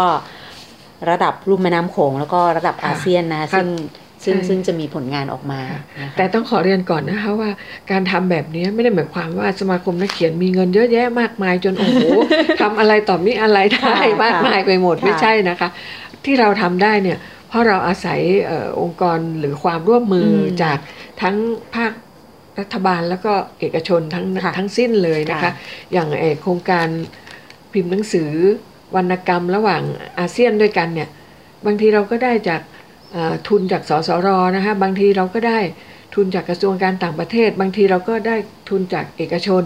[1.09, 3.67] ระดับลุ่มแม่น้ำโขงแล้วก็ระดับอาเซียนนะซึ่ง
[4.23, 5.61] ซึ่งซึ่งจะมีผลงานออกมา
[6.17, 7.49] แต่ต้องขอเรียนก่อนนะคะว่า
[7.91, 11.99] การทำแบบนี้ไม่ได้หมายความว่าสมาคมนักเขียนมีเงินเยอะแยะมากมายจนโอ้โห
[12.61, 15.69] ทำอะไรต่อมีอะไรได้มากมายไปหมดไม่ใช่นะคะ
[16.25, 20.29] ที่เราทำได้เนี่ย เพราะเราอาศัยอองค์กรหรือความร่วมมือ
[20.63, 20.77] จาก
[21.21, 21.35] ทั้ง
[21.75, 21.91] ภาค
[22.59, 24.25] รัฐบาลแล้วก็เอกชนทั้ง
[24.57, 25.51] ทั้งสิ้นเลยนะคะ
[25.93, 26.07] อย่าง
[26.41, 26.87] โครงการ
[27.71, 28.31] พิมพ์หนังสือ
[28.95, 29.81] วรรณกรรมระหว่าง
[30.19, 31.09] อาเซียนด้วยกันเนี่ย
[31.65, 32.61] บางทีเราก็ได้จาก
[33.47, 35.59] ทุนจากสสรนะคะบางทีเราก็ได้
[36.15, 38.35] ทุนจากกระทรวงการต่างประเทศ บางทีเราก็ได้
[38.69, 39.63] ทุนจากเอกชน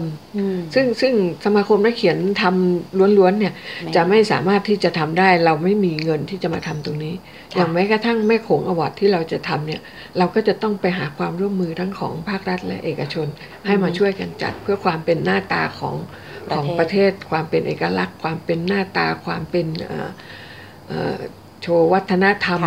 [0.74, 3.54] ซึ่งซึ่งสมาคมนักเขียนทำล้วนๆเนี่ย
[3.96, 7.14] จะไม่สามารถที่จะทำได้เราไม่มีเงินที่จะมาทำตรงนี้
[7.54, 9.80] อย่างแม้กระทั่งแม่โขงอวอร์ดที่เราจะทำเนี่ย
[10.18, 13.26] เราก็จะต้องไปหาความร่วมมือทั้งของภาครัฐและเอกชน
[13.66, 15.94] ให้มาช่วยกันจัดเพื่อความเป็นหน้าตาของ
[16.54, 19.66] ของประเทศความเป็นเอกลักษณ์ ความเป็นหน้าตาความเป็น
[21.62, 22.62] โชว์วัฒนธรรม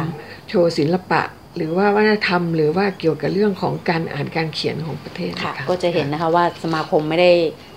[0.49, 1.21] โชว์ศิลปะ
[1.57, 7.31] หรือว่าวัฒนธรรม หรือว่าเกี่ยวกับเรื่องของการอ่านการเขียนของประเทศค่ะ ก็จะเห็นนะคะว่าสมาคมไม่ได้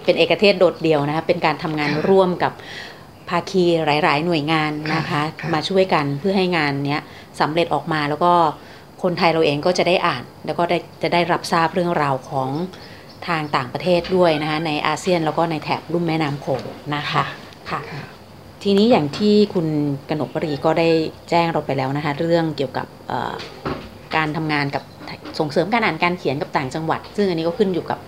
[0.05, 2.53] เป็นเอกเทศโดดเดี่ยวนะคะเป็นการทำงานร่วมกับ
[3.29, 5.23] ภาคีหลาย ๆ หน่วยงานนะคะ
[5.55, 7.03] มาช่วยกันเพื่อให้งานเนี้ย
[7.41, 8.33] สำเร็จออกมาแล้วก็
[9.03, 12.49] คนไทยเราเองก็จะได้อ่าน แล้วก็ได้จะได้รับทราบเรื่องราวของ
[13.29, 16.65] ทางต่างประเทศด้วยนะคะในอาเซียนแล้วก็ในแถบลุ่มแม่น้ำโขง
[16.97, 17.25] นะคะ
[17.71, 17.81] ค่ะ
[18.63, 19.67] ทีนี้อย่างที่คุณ
[20.09, 20.89] กนกปรีก็ได้
[21.31, 22.87] แจ้งเราไปแล้วนะคะเรื่องเกี่ยวกับ
[24.17, 24.83] การทำงานกับ
[25.39, 27.99] ส่งเสริมการอ่านการเขียนกับต่างจังหวัด ซึ่งอันนี้ก็ขึ้นอยู่กับ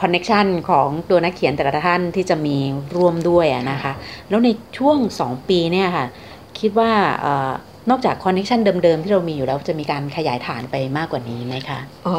[0.00, 2.56] connection ของตัวนักเขียนแต่ละท่านที่จะมี
[2.96, 3.92] ร่วมด้วยนะคะ
[4.28, 6.06] แล้วในช่วง 2 ปีเนี่ยค่ะ
[6.60, 6.90] คิดว่า
[7.90, 12.16] นอกจาก connection เดิมๆ ที่เรามีอยู่แล้วจะมีการขยายฐานไปมากกว่านี้ไหมคะ อ๋อ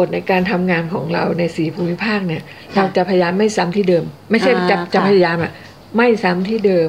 [0.00, 2.42] กฎในการทำงานของเราในสี่ภูมิภาคเนี่ย
[2.76, 5.52] เราจะพยายามไม่ซ้ำที่เดิม ไม่ใช่จะจะพยายามอะ
[5.96, 6.88] ไม่ซ้ำที่เดิม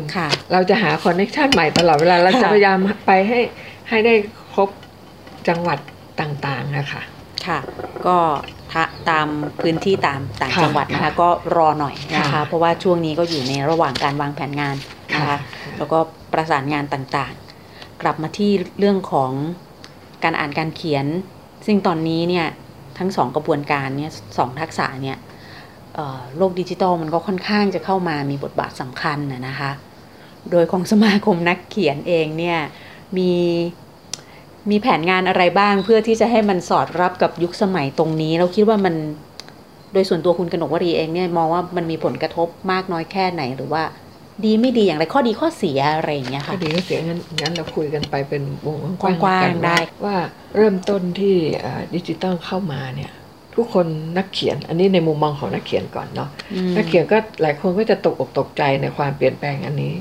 [0.53, 3.39] เราจะหา connection ใหม่ตลอดเวลาเราจะพยายามไปให้
[3.89, 4.13] ให้ได้
[4.53, 4.69] ครบ
[5.47, 5.79] จังหวัด
[6.21, 7.01] ต่างๆนะคะ
[7.47, 7.59] ค่ะ
[8.07, 8.17] ก็
[9.09, 9.27] ตาม
[9.61, 14.75] พื้นที่ตามต่างจังหวัดนะคะก็รอหน่อยนะคะ เพราะว่าช่วงนี้ก็อยู่ในระหว่างการวางแผนงาน
[15.13, 15.37] นะคะ
[15.77, 15.99] แล้วก็
[16.33, 19.31] ประสานงานต่างๆ กลับมาที่เรื่องของ
[20.23, 21.05] การอ่านการเขียน
[21.65, 22.47] ซึ่งตอนนี้เนี่ย
[22.97, 25.17] ทั้งสองกระบวนการเนี่ยสองทักษะเนี่ย
[26.37, 29.71] โลกดิจิตอลมันก็ค่อนข้างจะเข้ามามีบทบาทสำคัญนะนะคะ
[30.51, 32.57] โดยของสมาคมนักเขียนเองเนี่ย
[33.17, 33.31] มี
[34.69, 38.95] มีแผนงานอะไรบ้างเพื่อที่จะให้มันสอดรับกับยุคสมัยตรงนี้ เราคิดว่ามัน
[39.93, 43.83] โดยส่วนตัวคุณกนกวรีเองเนี่ยมองว่ามันมีผลกระทบมากน้อยแค่ไหนหรือว่า
[44.45, 50.17] ดีไม่ดีอย่างไรข้อดีข้อเสียอะไรอย่างเงี้ยค่ะข้อดีข้อเสียงั้นงั้นเราคุยกันไปเป็นวงกว้างๆได้ว่า
[50.55, 51.35] เริ่มต้นที่
[51.95, 53.11] ดิจิตอลเข้ามาเนี่ย
[53.55, 56.29] ทุกคนนักเขียน อันนี้ในมุมมองของนักเขียนก่อนเนาะ
[56.77, 59.93] นักเขียนก็หลายคนก็จะตกอกตกใจในความเปลี่ยนแปลงอันนี้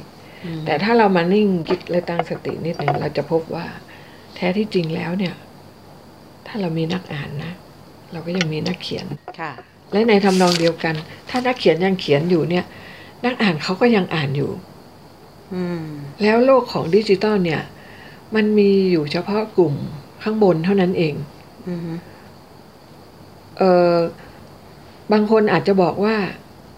[0.67, 3.67] แต่ถ้าเรามานิ่งคิดและตั้งสตินิดหนึ่งเราจะพบว่า
[4.37, 5.35] แท้ที่จริงแล้วเนี่ย
[6.47, 7.53] ถ้าเรามีนักอ่านนะ
[8.13, 9.07] เราก็ยังมีนักเขียน
[9.41, 9.53] ค่ะ
[9.93, 10.95] และในทำนองเดียวกัน
[11.31, 12.65] ถ้านักเขียนยังเขียนอยู่เนี่ย
[13.25, 14.51] นักอ่านเขาก็ยังอ่านอยู่
[16.23, 17.63] แล้วโลกของดิจิตอลเนี่ย
[18.35, 19.75] มันมีอยู่เฉพาะกลุ่ม
[20.23, 21.15] ข้างบนเท่านั้นเอง
[23.59, 23.63] เอ
[23.95, 23.97] อ
[25.13, 26.17] บางคนอาจจะบอกว่า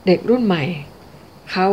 [0.06, 0.62] เด็กรุ่นใหม่
[1.52, 1.68] เขา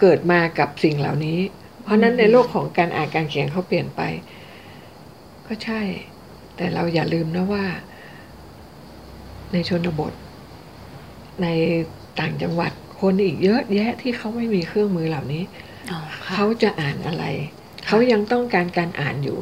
[0.00, 1.38] เกิดมากับสิ่งเหล่านี้
[1.82, 4.00] เพราะนั้นในโลกของการอ่านการเขียนเขาเปลี่ยนไป
[5.46, 5.80] ก็ใช่
[6.56, 7.64] แต่เราอย่าลืมนะว่า
[9.52, 10.12] ในชนบท
[11.42, 11.46] ใน
[12.20, 15.42] ต่างจังหวัด คนอีกเยอะแยะที่เขาไม่มีเครื่องมือเหล่านี้
[16.34, 17.24] เขาจะอ่านอะไร
[17.86, 19.38] เขายังต้องการการอ่านอยู่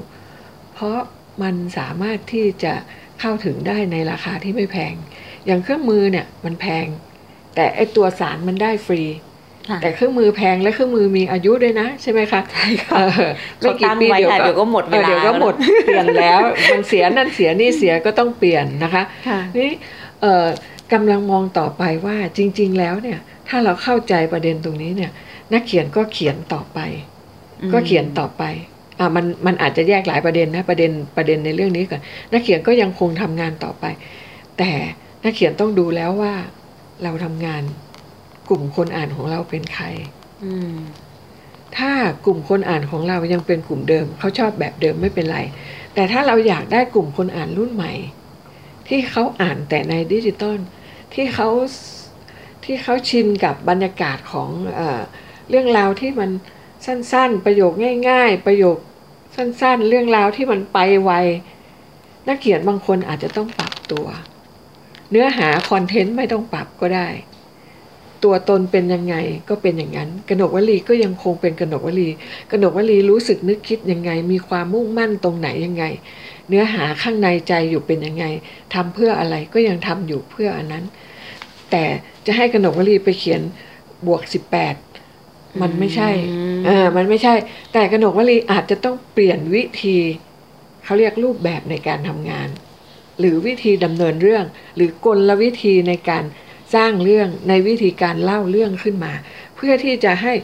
[0.74, 0.98] เพราะ
[1.42, 2.74] มันสามารถที่จะ
[3.20, 4.94] เข้าถึงได้ในราคาที่ไม่แพง
[5.46, 6.86] อย่างเครื่องมือเนี่ยมันแพง
[7.54, 9.02] แต่ไอตัวสารมันได้ฟรี
[9.82, 12.96] แต่เครื่องมือแพงและเครื่องมือมีอายุด้วยนะ ใช่ไหมคะใช่ค่ะ
[13.60, 15.54] ไม่กี่ปีเดี๋ยวก็หมดเวลาเดี๋ยวก็หมด
[15.86, 16.40] เปลี่ยนแล้ว
[16.72, 19.02] มันเสียนั่นเสียนี่เสียก็ต้องเปลี่ยนนะคะ
[19.56, 19.70] นี่
[20.92, 25.10] กำลังมองต่อไปว่าจริง ๆ แล้วเนี่ย ถ้าเราเข้าใจประเด็นตรงนี้เนี่ย
[25.52, 26.78] นักเขียนก็เขียนต่อไป
[27.72, 28.42] ก็เขียนต่อไป
[28.98, 32.00] อ่ามันมันอาจจะแยกหลายประเด็นนะประเด็นประเด็นในเรื่องนี้ก่อน
[32.32, 33.84] นักเขียนก็ยังคงทำงานต่อไป
[34.58, 34.70] แต่
[35.24, 36.34] นักเขียนต้องดูแล้วว่า
[37.02, 37.62] เราทำงาน
[38.48, 39.84] กลุ่มคนอ่านของเราเป็นใคร
[41.76, 41.92] ถ้า
[42.26, 45.38] กลุ่มคนอ่านของเรายังเป็นกลุ่มเดิมเขาชอบแบบเดิมไม่เป็นไร
[45.94, 47.92] แต่ถ้าเราอยากได้กลุ่มคนอ่านรุ่นใหม่
[48.88, 50.58] ที่เขาอ่านแต่ในดิจิตอล
[51.14, 51.48] ที่เขา
[52.66, 54.80] ที่เขาชินกับบรรยากาศของเอ
[55.50, 56.30] เรื่องราวที่มัน
[56.86, 57.72] สั้นๆ ประโยค
[58.08, 58.76] ง่าย ๆ ประโยค
[59.36, 61.12] สั้นๆ เรื่องราวที่มันไปไว
[62.28, 64.06] นักเขียนบางคนอาจจะต้องปรับตัว
[65.10, 67.08] เนื้อหาคอนเทนต์ไม่ต้องปรับก็ได้
[68.24, 69.16] ตัวตนเป็นยังไง
[69.48, 72.08] ก็เป็นอย่างนั้นกนกวลีก็ยังคงเป็นกนกวลี
[72.50, 75.84] กนกวลีรู้สึกนึกคิดยังไง มีความมุ่งมั่นตรงไหนยังไง
[76.48, 78.24] เนื้อหาข้างในใจอยู่เป็นยังไง
[78.74, 80.84] ทำเพื่ออะไรก็ยังทำอยู่เพื่ออันนั้น
[81.70, 81.84] แต่
[82.26, 83.40] จะให้กนกวลีไปเขียน
[84.06, 84.74] บวกสิบแปด
[85.60, 87.34] มันไม่ใช่อืมเออมันไม่ใช่
[87.72, 89.96] แต่กนกวลีอาจจะต้องเปลี่ยนวิธี
[90.84, 92.48] เขาเรียกรูปแบบในการทำงาน
[93.18, 94.44] หรือวิธีดำเนินเรื่อง
[94.76, 96.24] หรือกลวิธีในการ
[96.74, 99.12] สร้างเรื่องในวิธีการเล่าเรื่องขึ้นมา
[99.56, 100.34] เพื่อที่จะให้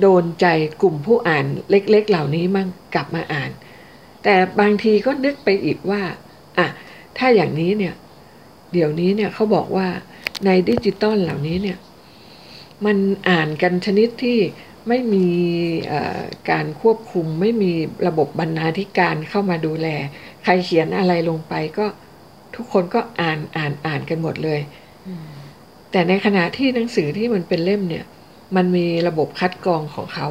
[0.00, 0.46] โดนใจ
[0.82, 3.50] กลุ่มผู้อ่านเล็ก ๆ เหล่านี้มั่งกลับมาอ่าน
[4.24, 6.02] แต่บางทีก็นึกไปอีกว่า
[6.58, 6.66] อะ
[7.18, 7.94] ถ้าอย่างนี้เนี่ย
[8.72, 9.86] เดี๋ยวนี้เนี่ยเขาบอกว่า
[10.44, 11.78] ในดิจิตอลเหล่านี้เนี่ย
[12.86, 12.96] มัน
[13.28, 14.38] อ่านกันชนิดที่
[14.88, 15.28] ไม่มี
[15.88, 17.72] เอ่อการควบคุมไม่มี
[18.06, 19.88] ระบบบรรณาธิการเข้ามาดูแล
[20.44, 21.86] ใครเขียนอะไรลงไปก็
[22.56, 24.60] ทุกคนก็อ่านอ่านอ่านกันหมดเลย
[25.90, 28.04] แต่ในขณะที่หนังสือที่มันเป็นเล่มเนี่ย
[28.56, 30.28] มันมีระบบคัดกรองของเขา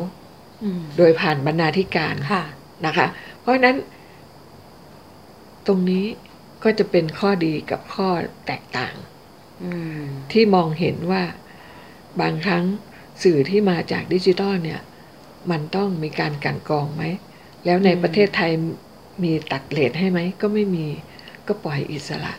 [0.63, 2.43] อืมโดยผ่านบรรณาธิการค่ะ
[2.85, 3.07] นะคะ
[3.39, 3.75] เพราะฉะนั้น
[5.67, 6.05] ตรงนี้
[6.63, 8.09] ก็จะเป็นข้อดีกับข้อ
[8.45, 8.95] แตกต่าง
[9.61, 11.23] อืมที่มองเห็นว่า
[12.21, 12.65] บางครั้ง
[13.23, 14.81] สื่อที่มาจากดิจิตอลเนี่ย
[15.51, 17.03] มันต้องมีการกลันกรองไหม
[17.65, 18.51] แล้วในอืมประเทศไทย
[19.23, 20.87] มีตัดเลทให้ไหม ก็ไม่มี
[21.47, 22.33] ก็ปล่อยอิสระ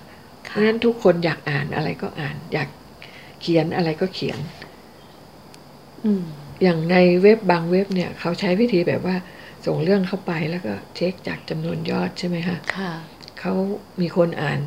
[0.49, 2.69] เพค่ะราะฉะนั้นทุกคนอยากอ่านอะไรก็อ่าน อยาก
[3.41, 4.39] เขียนอะไรก็เขียน
[6.05, 6.25] อืม
[6.63, 9.17] อย่างในเว็บบางเว็บเนี่ย เขาใช้วิธีแบบว่า
[9.67, 12.91] ส่งเรื่องเข้าไปแล้วก็เช็คจากจำนวนยอดใช่ไหมคะค่ะ
[13.41, 13.55] เขา
[14.01, 14.61] มีคนอ่าน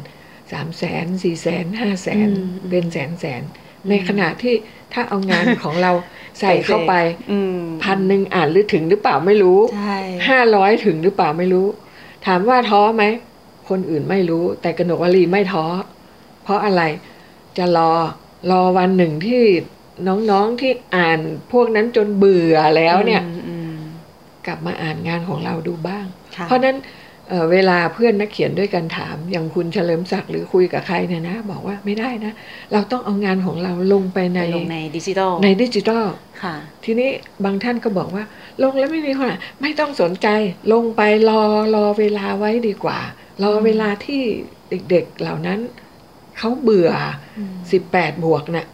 [0.51, 3.41] สามแสนสี่แสนห้าแสนอืมเป็นแสนแสน
[3.89, 4.55] ในขณะที่
[4.93, 5.91] ถ้าเอางานของเรา
[6.39, 6.93] ใส่เข้าไป
[7.31, 9.97] อืมพันหนึ่งอ่านหรือถึงหรือเปล่าไม่รู้ใช่
[10.29, 11.67] ห้าร้อยถึงหรือเปล่าไม่รู้
[12.25, 13.03] ถามว่าท้อไหม
[13.69, 15.65] คนอื่นไม่รู้ แต่กนกวลีไม่ท้อ
[16.43, 16.81] เพราะอะไร
[17.57, 17.91] จะรอ
[18.51, 19.43] รอวันหนึ่งที่
[20.07, 21.19] น้องๆที่อ่าน
[21.51, 23.77] พวกนั้นจนเบื่อแล้วเนี่ยอืมอืม
[24.47, 26.05] กลับมาอ่านงานของเราดูบ้าง
[26.35, 26.77] ค่ะเพราะฉะนั้น
[27.31, 32.33] เอ่อเวลาเพื่อนนักเขียนด้วยกันถาม อย่างคุณเฉลิมศักดิ์หรือคุยกับใครเนี่ยนะ บอกว่าไม่ได้นะ
[32.73, 36.05] เราต้องเอางานของเราลงไปในไปลงในดิจิทัลในดิจิทัล
[36.43, 37.09] ค่ะ ทีนี้
[37.45, 38.23] บางท่านก็บอกว่า
[38.63, 40.27] ลงแล้วไม่มีคนอ่านไม่ต้องสนใจ
[40.73, 41.41] ลงไปรอ
[41.75, 42.99] รอเวลาไว้ดีกว่า
[43.43, 44.21] รอเวลาที่
[44.69, 45.59] เด็กๆเหล่านั้น
[46.37, 46.91] เขาเบื่อ
[47.37, 47.55] อืม
[47.89, 48.67] 18 บวกน่ะ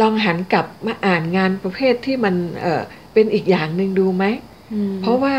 [0.00, 2.82] ลองหันกลับมาอ่านงานประเภทที่มันเออ
[3.14, 4.24] เป็นอีกอย่างหนึ่งดูไหม
[4.72, 5.34] อืมเพราะว่า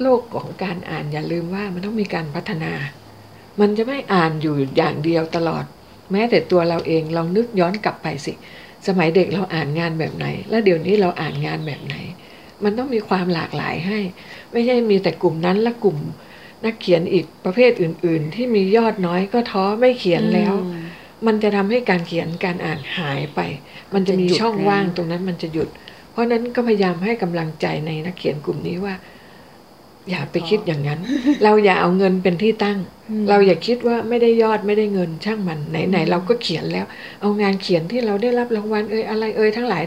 [0.00, 2.72] โลกของการอ่านอย่าลืมว่ามันต้องมีการพัฒนา
[3.60, 5.64] มันจะไม่อ่านอยู่อย่างเดียวตลอด
[6.12, 8.32] แม้แต่ตัวเราเองลองนึกย้อนกลับไปสิ
[8.86, 11.94] สมัยเด็กเราอ่านงานแบบไหน แล้วเดี๋ยวนี้เราอ่านงานแบบไหน
[12.64, 13.98] มันต้องมีความหลากหลายให้
[14.52, 15.98] ไม่ใช่มีแต่กลุ่มนั้นและกลุ่ม
[16.64, 20.54] นักเขียนอีกประเภทอื่น ๆ ที่มียอดน้อยก็ท้อไม่เขียนแล้ว
[21.26, 23.40] มันจะทำให้การเขียนการอ่านหายไป
[23.94, 25.68] มันจะมีช่องว่างตรงนั้นมันจะหยุด
[26.10, 28.94] เพราะฉะนั้นก็พยายามให้กำลังใจในนักเขียนกลุ่มนี้ว่า
[30.10, 31.00] อย่าไปคิดอย่างนั้น
[31.44, 32.78] เราอย่าเอาเงินเป็นที่ตั้ง
[33.28, 36.86] เราอย่าคิดว่าไม่ได้ยอดไม่ได้เงินช่างมันไหนๆเราก็เขียนแล้ว
[37.20, 39.82] เอางานเขียนที่เราได้รับรางวัลเอ่ยอะไรเอ่ยทั้งหลาย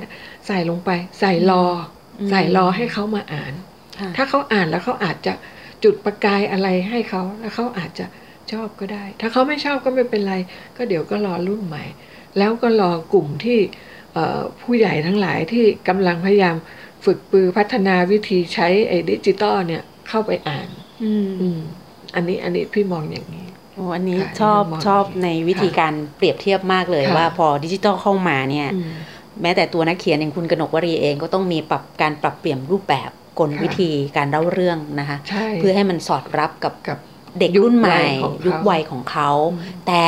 [0.48, 1.64] ใส่ลงไป ใส่รอ
[2.20, 3.54] อมใส่รอให้เขามาอ่าน
[4.00, 5.34] ค่ะถ้าเขาอ่านแล้วเขาอาจจะ
[5.84, 8.06] จุดประกายอะไรให้เขาแล้วเขาอาจจะ
[8.52, 10.36] ชอบก็ได้ ถ้าเขาไม่ชอบก็ไม่เป็นไร
[10.78, 11.84] ก็เดี๋ยวก็รอรุ่นใหม่
[12.38, 13.60] แล้วก็รอกลุ่มที่
[14.14, 16.56] เอ่อผู้ใหญ่ทั้งหลายที่กำลังพยายาม
[17.06, 20.68] ฝึกปือพัฒนาวิธีใช้ไอ้ดิจิตอลเนี่ย เข้าไปอ่าน
[21.04, 21.60] อืมอืม
[22.16, 28.92] อันนี้อันนี้พี่มองอย่างนี้โอ้อันนี้ค่ะชอบในมุมมองชอบอย่างนี้ในวิธีการเปรียบเทียบมากเลยค่ะว่าพอดิจิทัลเข้ามาเนี่ยอืม
[29.42, 36.98] แม้แต่ตัวนักเขียนอย่างคุณกนกวรีเองก็ต้องมีปรับการปรับเปลี่ยนรูปแบบกลค่ะวิธีการเล่าเรื่องนะคะใช่เพื่อให้มันสอดรับกับกับ
[37.40, 38.00] เด็กรุ่นใหม่
[38.46, 40.04] ยุยุคควัวัยยขขอองงเขาเขา แต่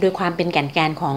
[0.00, 1.16] โดยความเป็นแก่นแกนของ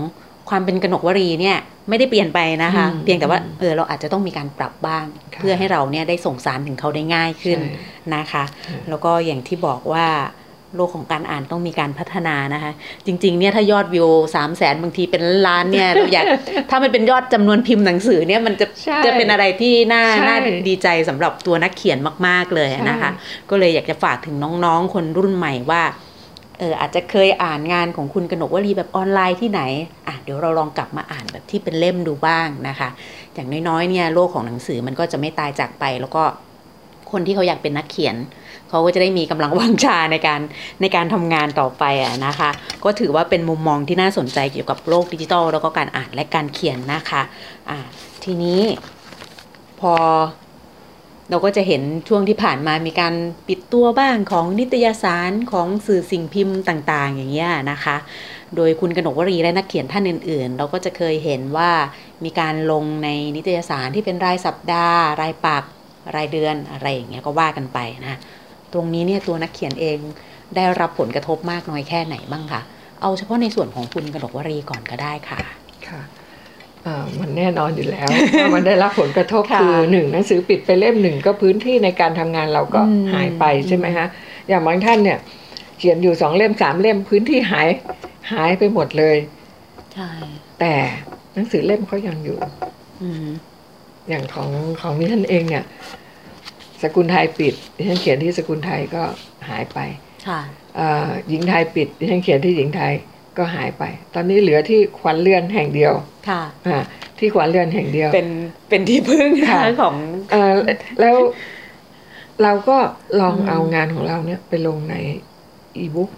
[0.50, 1.58] ความเป็นกนกวรีเนี่ย
[1.90, 8.44] ไม่ได้เปลี่ยนไปนะคะอืมเพียงแต่ว่าเออเราอาจจะต้องมีการปรับบ้างค่ะเพื่อให้เราเนี่ยได้ส่งสารถึงเขาได้ง่ายขึ้นใช่นะคะค่ะ
[8.90, 10.08] แล้วก็อย่างที่บอกว่า
[10.78, 12.72] โลกของการอ่านต้องมีการพัฒนานะคะ
[13.06, 16.26] จริง ๆ เนี่ยถ้ายอดวิวสามแสนบางทีเป็นล้านเนี่ยเราอยาก
[16.70, 25.82] ถ้ามันเป็นยอดจำนวนพิมพ์หนังสือเนี่ยมันจะใช่จะเป็นอะไรที่น่าใช่น่าดีใจสำหรับตัวนักเขียนมาก ๆเลยนะคะใช่ก็เลยอยากจะฝากถึงน้องๆ คนรุ่นใหม่ว่า
[26.60, 29.62] เอออาจจะเคยอ่านงานของคุณกนกวลีแบบออนไลน์ที่ไหน
[30.08, 32.90] อะเดี๋ยวเราลองกลับมาอ่านแบบที่เป็นเล่มดูบ้างนะคะ
[33.34, 36.24] อย่างน้อยๆเนี่ยโลกของหนังสือมันก็จะไม่ตายจากไป แล้วก็
[37.12, 38.16] คนที่เขาอยากเป็นนักเขียน
[38.70, 40.42] เขาก็จะได้มีกำลังวังชาในการ
[40.82, 42.50] ในการทำงานต่อไปอะนะคะ
[42.84, 47.22] ก็ถือว่าเป็นมุมมองที่น่าสนใจเกี่ยวกับโลกดิจิทัลแล้วก็การอ่านและการเขียนนะคะ
[47.70, 47.78] อ่า
[48.24, 48.62] ทีนี้
[49.80, 49.94] พอ
[51.30, 53.14] เราก็จะเห็นช่วงที่ผ่านมามีการ
[53.48, 57.98] ปิดตัวบ้างของนิตยสารของสื่อสิ่งพิมพ์ต่าง ๆ อย่างเงี้ยนะคะ
[58.56, 61.72] โดยคุณกนกวรีและนักเขียนท่านอื่น ๆ เราก็จะเคยเห็นว่า
[62.24, 65.64] มีการลงในนิตยสารที่เป็นรายสัปดาห์ รายปัก
[66.16, 68.16] รายเดือนอะไรอย่างเงี้ยก็ว่ากันไปนะ
[68.74, 69.98] ตรงนี้เนี่ยตัวนักเขียนเอง
[70.56, 72.62] ได้รับผลกระทบมากน้อยแค่ไหนบ้างคะ
[73.02, 75.40] เอาเฉพาะในส่วนของคุณกนกวรีก่อนก็ได้ค่ะ
[75.88, 76.02] ค่ะ
[77.20, 78.10] มันแน่นอนอยู่แล้ว
[78.42, 84.08] ว่ามันได้รับผลกระทบค่ะคือหนึ่งหนังสือปิดไปเล่มหนึ่งก็พื้นที่ในการทำงานเราก็อืมหายไปใช่ไหมฮะ
[84.50, 85.18] อย่างบางท่านเนี่ย
[85.78, 87.70] เขียนอยู่สองเล่มสามเล่มพื้นที่หาย
[88.34, 89.18] หายไปหมดเลย
[89.94, 90.10] ใช่
[90.60, 90.74] แต่
[91.34, 92.38] หนังสือเล่มเขายังอยู่
[93.02, 93.28] อืม
[94.10, 94.50] อย่างของ
[94.82, 95.64] ของดิฉันเองเนี่ย
[96.82, 99.04] สกุลไทยปิดดิฉันเขียนที่สกุลไทยก็
[99.50, 99.80] หายไป
[100.28, 100.42] ค่ะ
[100.76, 102.94] เอ่อหญิงไทยปิดดิฉันเขียนที่หญิงไทย
[103.38, 105.94] ก็หายไป ตอนนี้เหลือที่ขวัญเรือนแห่งเดียว
[106.30, 106.80] ค่ะอ่า
[107.20, 108.30] ที่ขวัญเรือนแห่งเดียว เป็น
[108.70, 109.96] เป็นที่พึ่งค่ะของ
[110.32, 110.54] เอ่อ
[111.02, 111.16] แล้ว
[112.44, 112.78] เราก็
[113.20, 114.96] ลองอืมเอางานของเราเนี่ยไปลงใน
[115.78, 116.10] อีบุ๊ก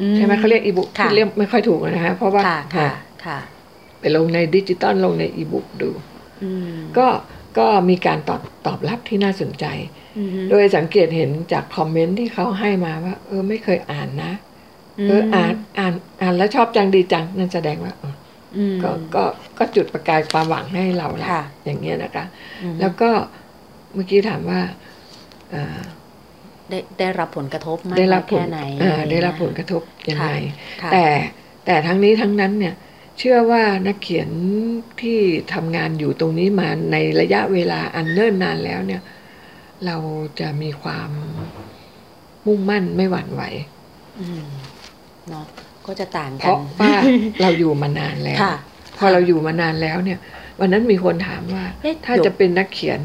[0.00, 2.90] อืใช่ไหมเขาเรียกอีบุ๊กค่ะที่เรียกไม่ค่อยถูกนะฮะเพราะว่าค่ะค่ะอ่า
[3.26, 3.38] ค่ะ
[4.00, 5.90] ไปลงในดิจิตอลลงในอีบุ๊กดู
[6.42, 7.06] อืมก็
[7.58, 9.64] ก็มีการตอบตอบรับที่น่าสนใจ
[10.18, 14.32] อืมโดยสังเกตเห็นจากคอมเมนต์ที่เขาให้มาว่า เออไม่เคยอ่านนะ
[15.08, 18.14] เอออ่านอ่านอ่านแล้วชอบจังดีจังนั่นแสดงว่าเออ
[18.56, 19.24] อืมก็ก็
[19.58, 22.24] ก็จุดประกายความหวังให้เราละค่ะอย่างเงี้ยนะคะ
[22.62, 23.10] อืมแล้วก็
[23.94, 24.60] เมื่อกี้ถามว่า
[25.54, 25.80] อ่า
[26.70, 30.32] ได้ได้รับผลกระทบมากได้รับผลแค่ไหนอ่าได้รับผลกระทบยังไง
[30.82, 31.06] ค่ะแต่
[31.66, 32.74] แต่ทั้งนี้ทั้งนั้นเนี่ย
[33.18, 34.28] เชื่อว่านักเขียน
[35.00, 35.18] ที่
[35.54, 39.02] ทำงานอยู่ตรงนี้มาในระยะเวลาอันเนิ่นนานแล้วเนี่ย
[39.86, 39.96] เรา
[40.40, 41.10] จะมีความ
[42.46, 43.42] มุ่งมั่นไม่หวั่นไหว
[44.20, 44.44] อืม
[45.30, 45.44] เนาะ
[45.86, 46.92] ก็จะต่างเพกันราะว่า
[47.42, 48.54] เราอยู่มานานแล้วค่ะ
[48.98, 50.18] พอเราอยู่มานานแล้วเนี่ย
[50.60, 52.98] วันนั้นมีคนถามว่าเอ๊ะถ้าเดี๋ยวจะเป็นนักเขียน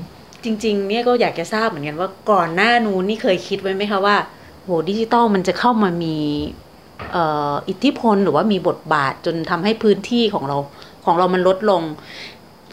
[0.44, 4.16] จริง ๆ เนี่ยก็อยากจะทราบเหมือนกันว่าก่อนหน้านู้นนี่เคยคิดไว้ไหมคะว่า
[4.64, 6.16] โหดิจิตอลมันจะเข้ามามี
[7.12, 10.58] เอ่ออิทธิพลหรือว่ามีบทบาทจนทำให้พื้นที่ของเรา
[11.06, 11.82] ของเรามันลดลง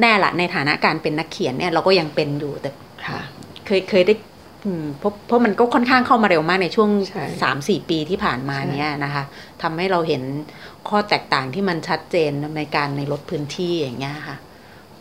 [0.00, 2.70] แน่ละในฐานะการเป็นนักเขียนเนี่ยเราก็ยังเป็นอยู่แต่
[3.06, 3.20] ค่ะ
[3.66, 4.33] เคยเคยได้อืม
[4.98, 9.24] เพราะเพราะมันก็ค่อนข้างเข้ามาเร็วมากในช่วงใช่สามสี่ปีที่ผ่านมาใช่เนี้ยนะคะ
[9.62, 10.22] ทำให้เราเห็น
[10.88, 14.36] ข้อแตกต่างที่มันชัดเจนในการในลดพื้นที่อย่างเงี้ยค่ะ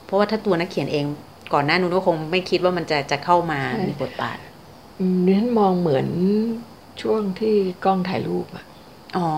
[0.05, 1.05] เพราะว่าถ้าตัวนักเขียนเอง
[1.53, 4.37] ก่อนหน้านู้นก็คงไม่คิดว่ามันจะจะเข้ามามีบทบาท
[4.99, 6.07] อืมดิฉันมองเหมือน
[7.01, 8.63] ช่วงที่กล้องถ่ายรูปอะ
[9.17, 9.29] อ๋อ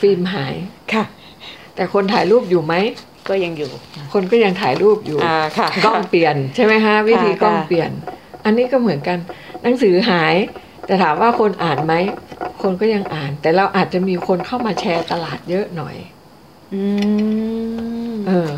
[0.00, 0.54] ฟิล์มหาย
[0.92, 1.04] ค่ะ
[1.74, 2.74] แต่คนถ่ายรูปอยู่ไหม
[3.28, 3.70] ก็ยังอยู่
[4.12, 7.90] คนก็ยังถ่ายรูปอยู่อ่าค่ะ กล้องเปลี่ยนใช่ไหมฮะวิธีกล้องค่ะเปลี่ยน
[8.44, 9.18] อันนี้ก็เหมือนกัน
[9.62, 10.34] หนังสือหาย
[10.86, 11.94] แต่ถามว่าคนอ่านไหม
[12.62, 15.96] คนก็ยังอ่าน แต่เราอาจจะมีคนเข้ามาแชร์ตลาดเยอะหน่อย
[16.74, 16.82] อื
[18.12, 18.52] มเออ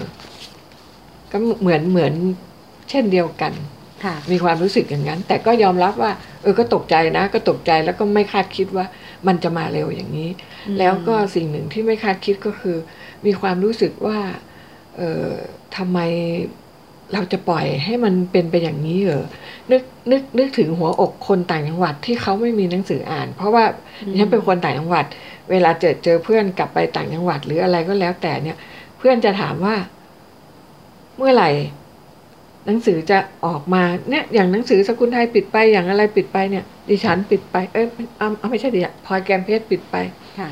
[1.31, 2.13] ก็เหมือนเหมือน
[2.91, 3.53] เช่นเดียวกัน
[4.05, 6.13] ค่ะมีความรู้สึกอย่างนั้น แต่ก็ยอมรับว่า
[6.43, 8.87] เออก็ตกใจนะ ก็ตกใจแล้วก็ไม่คาดคิดว่า
[9.27, 10.31] มันจะมาเร็วอย่างนี้
[10.67, 12.77] อืมแล้วก็สิ่งหนึ่งที่ไม่คาดคิดก็คือ
[13.27, 14.19] มีความรู้สึกว่า
[14.97, 15.31] เออ
[15.77, 15.99] ทำไม
[17.13, 19.25] เราจะปล่อยให้มันเป็นไปอย่างนี้เหรอ
[19.71, 23.65] นึกนึกนึกถึงหัวอกคนต่างจังหวัดที่เขาไม่มีหนังสืออ่าน เพราะว่า
[24.19, 25.05] ฉันเป็นคนต่างจังหวัด
[25.51, 28.57] เวลาเจอเจอเพื่อนกลับไปต่างจังหวัดหรืออะไรก็แล้วแต่เนี่ย
[28.99, 29.77] เพื่อนจะถามว่า
[31.17, 31.51] เมื่อไหร่
[32.67, 37.87] หนังสือจะออกมาเนี่ยอย่างหนังสือสกุลไทยปิดไปอย่างอะไรปิดไปเนี่ย ดิฉันปิดไปเอ้ย
[38.19, 39.97] เอาเอาไม่ใช่ดิฉันพลอยแกมเพชรปิดไป
[40.39, 40.49] ค่ะ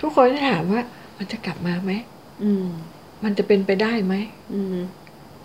[0.00, 0.80] ทุกคนจะถามว่า
[1.18, 1.92] มันจะกลับมาไหม
[2.42, 2.66] อืม
[3.24, 4.14] มันจะเป็นไปได้ไหม
[4.54, 4.76] อืม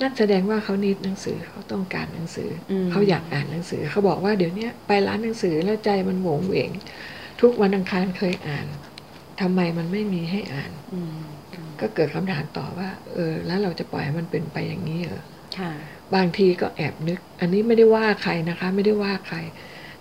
[0.02, 6.70] นั่นแสดงว่าเขานิดหนังสือเขาต้องการหนังสืออมเขาอยากอ่านหนังสือ เขาบอกว่าเดี๋ยวเนี้ยไปร้านหนังสือแล้วใจมันโหวงเหวง
[7.42, 8.66] ทุกวันอังคารเคยอ่าน
[9.42, 11.18] ทำไมมันไม่มีให้อ่านอืม
[11.80, 15.24] ก็เกิดคำถามต่อว่า เออ แล้วเราจะปล่อยให้มันเป็นไปอย่างนี้เหรอ
[15.58, 15.72] ค่ะ
[16.16, 19.38] บางทีก็แอบนึก อันนี้ไม่ได้ว่าใครนะคะ ไม่ได้ว่าใคร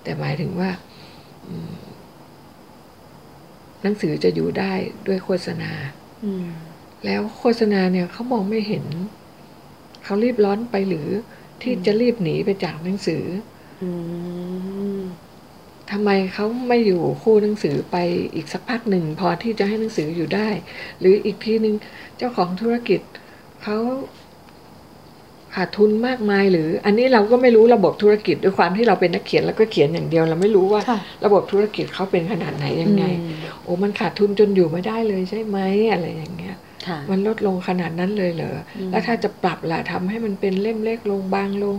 [0.02, 0.70] แต่หมายถึงว่า
[1.46, 1.76] อืม
[3.82, 4.72] หนังสือจะอยู่ได้
[5.06, 5.70] ด้วยโฆษณา
[6.24, 6.46] อืม
[7.04, 8.84] แล้วโฆษณาเนี่ยเขามองไม่เห็น
[10.09, 11.09] เขารีบร้อนไปหรือ
[11.62, 13.25] ที่จะรีบหนีไปจากหนังสือ
[13.83, 13.90] อื
[14.99, 15.01] ม
[15.90, 17.97] ทำไมเขาไม่อยู่คู่หนังสือไป
[18.35, 20.49] อีกสักพักหนึ่ง พอที่จะให้หนังสืออยู่ได้
[21.01, 21.75] หรืออีกทีหนึ่ง
[22.16, 23.01] เจ้าของธุรกิจ
[23.62, 23.79] เขา
[25.55, 35.59] ขาดทุนมากมายหรือ อันนี้เราก็ไม่รู้ระบบธุรกิจด้วยความที่เราเป็นนักเขียนแล้วก็เขียนอย่างเดียว เราไม่รู้ว่าค่ะระบบธุรกิจเขาเป็นขนาดไหนยังไงอืมโอ้มันขาดทุนจนอยู่ไม่ได้เลยใช่ไหม
[35.92, 36.67] อะไรอย่างเงี้ยค่ะ
[37.10, 41.76] มันลดลงขนาดนั้นเลยเหรออืมแล้วถ้าจะปรับล่ะทำให้มันเป็นเล่มเล็กลงบางลง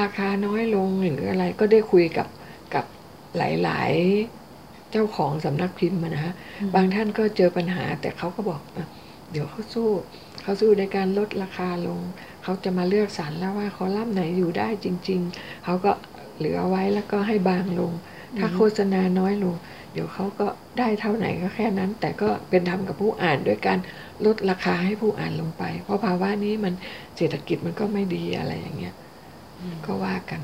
[0.00, 2.26] ราคาน้อยลงหรืออะไรก็ได้คุยกับ
[2.74, 2.84] กับ
[3.36, 3.92] หลาย
[4.42, 6.34] ๆ เจ้าของสำนักพิมพ์อะนะฮะ
[6.74, 8.86] บางท่านก็เจอปัญหา แต่เขาก็บอกอะ
[9.32, 9.88] เดี๋ยวเขาสู้
[10.42, 12.00] เขาสู้ในการลดราคาลง
[12.42, 15.92] เขาจะมาเลือกสรรแล้วว่าคอลัมน์ไหนอยู่ได้จริง ๆ เขาก็
[16.38, 17.92] เหลือไว้แล้วก็ให้บางลง
[18.38, 20.46] ถ้าโฆษณาน้อยลงเดี๋ยวเขาก็
[20.78, 23.78] ได้เท่าไหนก็แค่นั้น แต่ก็เป็นธรรมกับผู้อ่านด้วยการ
[24.26, 26.74] ลดราคาให้ผู้อ่านลงไป เพราะภาวะนี้มัน
[27.16, 28.94] เศรษฐกิจมันก็ไม่ดีอะไรอย่างเงี้ย
[29.86, 30.40] ก็ว่ากัน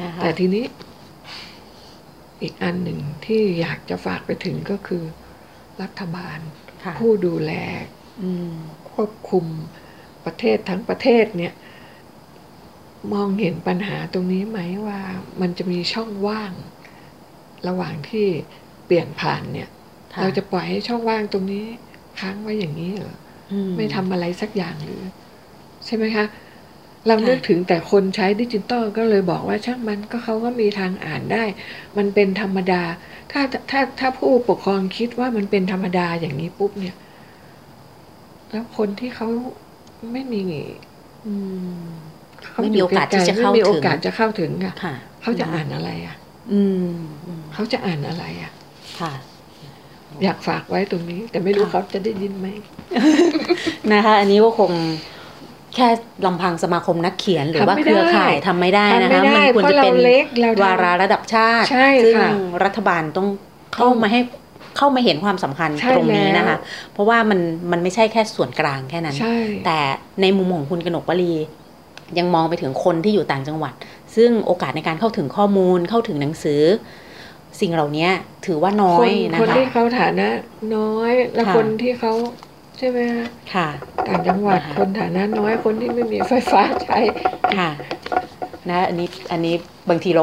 [0.00, 0.64] นะคะแต่ทีนี้
[2.42, 5.04] อีกอันหนึ่งที่อยากจะฝากไปถึงก็คือ
[5.82, 6.38] รัฐบาล
[6.84, 7.52] ค่ะผู้ดูแล
[8.22, 8.52] อืม
[8.92, 9.44] ควบคุม
[10.24, 11.52] ประเทศทั้งประเทศเนี่ย
[13.14, 15.00] มองเห็นปัญหาตรงนี้ไหมว่า
[15.40, 16.52] มันจะมีช่องว่าง
[17.68, 18.28] ระหว่างที่
[18.86, 19.68] เปลี่ยนผ่านเนี่ย
[20.14, 21.64] ค่ะเราจะปล่อยให้ช่องว่างตรงนี้
[22.20, 23.14] ค้างไว้อย่างนี้เหรอ
[23.52, 25.02] อืไม่ทำอะไรสักอย่างหรือ
[25.86, 26.26] ใช่ไหมคะ
[27.06, 31.44] เรานึกถึงแต่คนใช้ดิจิตอลก็เลยบอกว่าช่างมันก็เขาก็มีทางอ่านได้
[31.96, 32.82] มันเป็นธรรมดา
[33.32, 36.96] ถ้าถ้าถ้าผู้ปกครองคิดว่ามันเป็นธรรมดาอย่างนี้ปุ๊บเนี่ย
[38.50, 39.28] แล้วคนที่เขา
[40.12, 40.42] ไม่มี
[41.26, 41.34] อื
[41.76, 41.84] ม
[42.50, 46.16] เขาไม่มีโอกาสที่จะเข้าไม่มีโอถึงกาสจะเข้าถึงอะค่ะเขาจะอ่านอะไรอะ
[46.52, 46.94] อืม
[47.26, 48.52] อืมเขาจะอ่านอะไรอะ
[49.02, 49.12] ค่ะ
[50.24, 52.46] อยากฝากไว้ตรงนี้ แต่ไม่รู้ค่ะเขาจะได้ยินไหม
[53.92, 54.72] นะคะ อันนี้ก็คง
[55.74, 55.88] แค่
[56.26, 62.30] ลำพังสมาคมนักเขียนหรือว่าทำไม่เครือข่ายได้ทำไม่ได้นะทำไม่คะได้มัควรจะเป็นเพราะเราเล็กเราทำวาระระดับชาติใช่ซึ่งค่ะ
[62.64, 63.28] รัฐบาลต้อง
[63.74, 64.20] เข้ามาให้
[64.76, 67.40] เข้ามาเห็นความสำคัญใช่ตรงนี้นะคะแล้วเพราะว่ามัน
[67.72, 69.36] มันไม่ใช่แค่ส่วนกลางแค่นั้นใช่
[69.66, 69.78] แต่
[70.20, 71.34] ในมุมของคุณกนกวลี
[72.18, 73.74] ยังมองไปถึงคนที่อยู่ต่างจังหวัด
[74.16, 76.62] ซึ่งโอกาสในการเข้าถึงข้อมูลเข้าถึงหนังสือ
[77.60, 78.08] สิ่งเหล่านี้
[78.46, 80.28] ถือว่าน้อคยนนะคนคะที่เขาฐานะ
[80.76, 82.12] น้อยและค่ะคนที่เขา
[82.78, 83.68] ใช่ไหมคะค่ะ
[84.08, 86.98] ต่างจังหวัดนะคะคนฐานะน้อยคนที่ไม่มีไฟฟ้าใช้
[87.58, 87.70] ค่ะ
[88.70, 89.54] นะอันนี้อันนี้
[89.90, 90.22] บางทีเรา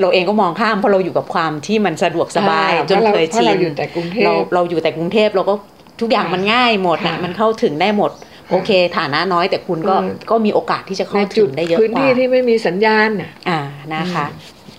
[0.00, 5.54] เราเองก็มองข้ามเพราะเราอยู่กับความที่มันสะดวกสบายอ่าจนเพราะเราเคยเพราะชิเรานอยู่แต่กรุงเทพเราเราอยู่แต่กรุงเทพเราก็
[6.00, 8.10] ทุกอย่างค่ะมันง่ายหมดนะค่ะมันเข้าถึงได้หมด
[8.50, 13.60] โอเค ฐานะน้อยแต่คุณก็เออก็มีโอกาสที่จะในเข้าจุถึดงได้เยอะพื้นกว่าที่ที่ไม่มีสัญญาณน่ะอ่า
[13.94, 14.26] นะคะ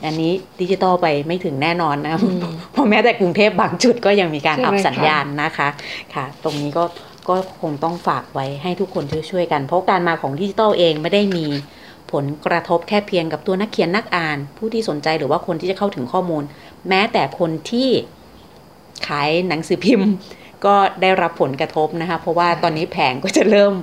[0.06, 0.32] อันนี้
[0.62, 2.42] ดิจิตอลไปไม่ถึงแน่นอนนะอืม
[2.72, 5.68] เพราะแม้แต่กรุงเทพบางจุดก็ยังมีการใช่ไหมอัพสัญคะญาณนะคะ
[6.14, 6.84] ค่ะ ตรงนี้ก็
[7.30, 11.46] ก็คงต้องฝากไว้ให้ทุกคนช่วยๆกัน เพราะการมาของดิจิตอลเองไม่ได้มี
[12.12, 16.44] ผลกระทบแค่เพียงกับตัวนักเขียนนักอ่าน ผู้ที่สนใจหรือว่าคนที่จะเข้าถึงข้อมูล
[16.90, 17.90] แม้แต่คนที่
[19.08, 20.10] ขายหนังสือพิมพ์
[20.66, 23.74] ก็ได้รับผลกระทบนะคะ เพราะว่าตอนนี้แผงก็จะเริ่ม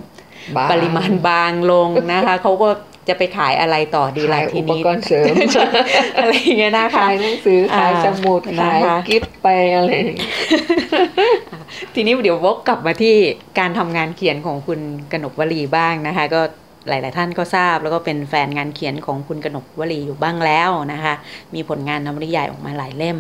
[0.57, 2.69] บางปริมาณบางลงนะคะเขาก็
[3.09, 5.34] จะไปขายอะไรต่อดีล่ะขายทีอุปนี้กรณ์เสริม
[6.16, 10.32] อะไรอย่างเงี้ยนะคะขายหนังสือขายอ่าสมุดนะคะขายกิฟต์ไปอะไรอย่างเงี้ย
[11.94, 13.14] ทีนี้เดี๋ยววกกลับมาที่
[13.59, 14.80] การทำงานเขียนของคุณ
[15.12, 16.40] กนกวลีบ้างนะคะ ก็
[16.88, 21.14] หลาย ๆ ท่านก็ทราบแล้วก็เป็นแฟนงานเขียนของคุณกนกวลีอยู่บ้างแล้วนะคะ
[21.54, 23.18] มีผลงานนวนิยายออกมาหลายเล่ม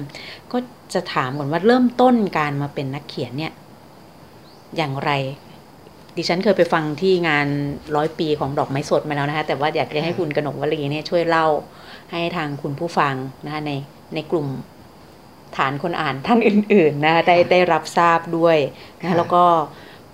[0.52, 0.58] ก็
[0.94, 3.52] จะถามก่อนว่าเริ่มต้นการมาเป็นนักเขียนเนี่ย
[4.76, 5.10] อย่างไร
[6.18, 7.46] ดิฉันเคยไปฟังที่งาน
[7.96, 11.46] ร้อยปีของดอกไม้สดมาแล้วนะคะ แต่ว่าอยากจะให้คุณกนกวลีเนี่ยช่วยเล่า
[12.12, 13.14] ให้ทางคุณผู้ฟัง
[13.44, 13.72] นะคะใน
[14.14, 14.46] ในกลุ่ม
[15.56, 18.56] ฐานคนอ่านท่านอื่นๆนะคะได้ได้รับทราบด้วย
[19.00, 19.42] นะค่ะคะแล้วก็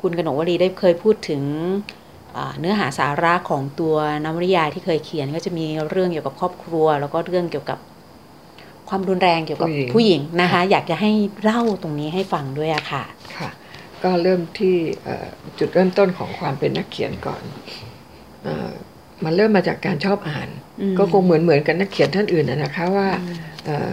[0.00, 1.42] คุณกนกวลีได้เคยพูดถึง
[2.36, 3.94] อ่าเนื้อหาสาระของตัว
[4.24, 7.78] นวนิยายที่เคยเขียนก็จะมีเรื่องเกี่ยวกับครอบครัว แล้วก็เรื่องเกี่ยวกับ
[8.88, 11.10] ความรุนแรงเกี่ยวกับผู้หญิงผู้หญิงนะคะ อยากจะให้
[11.42, 13.04] เล่าตรงนี้ให้ฟังด้วยอะค่ะ
[13.36, 13.50] ค่ะ
[14.04, 15.26] ก็เริ่มที่เอ่อ
[15.58, 17.42] จุดเริ่มต้นของความเป็นนักเขียนก่อน
[18.42, 18.70] เอ่อ
[19.24, 20.48] มันเริ่มมาจากการชอบอ่าน
[20.80, 23.08] อืมก็คงเหมือนเหมือนกันนักเขียนท่านอื่นนะนะคะว่า
[23.64, 23.90] เอ่อ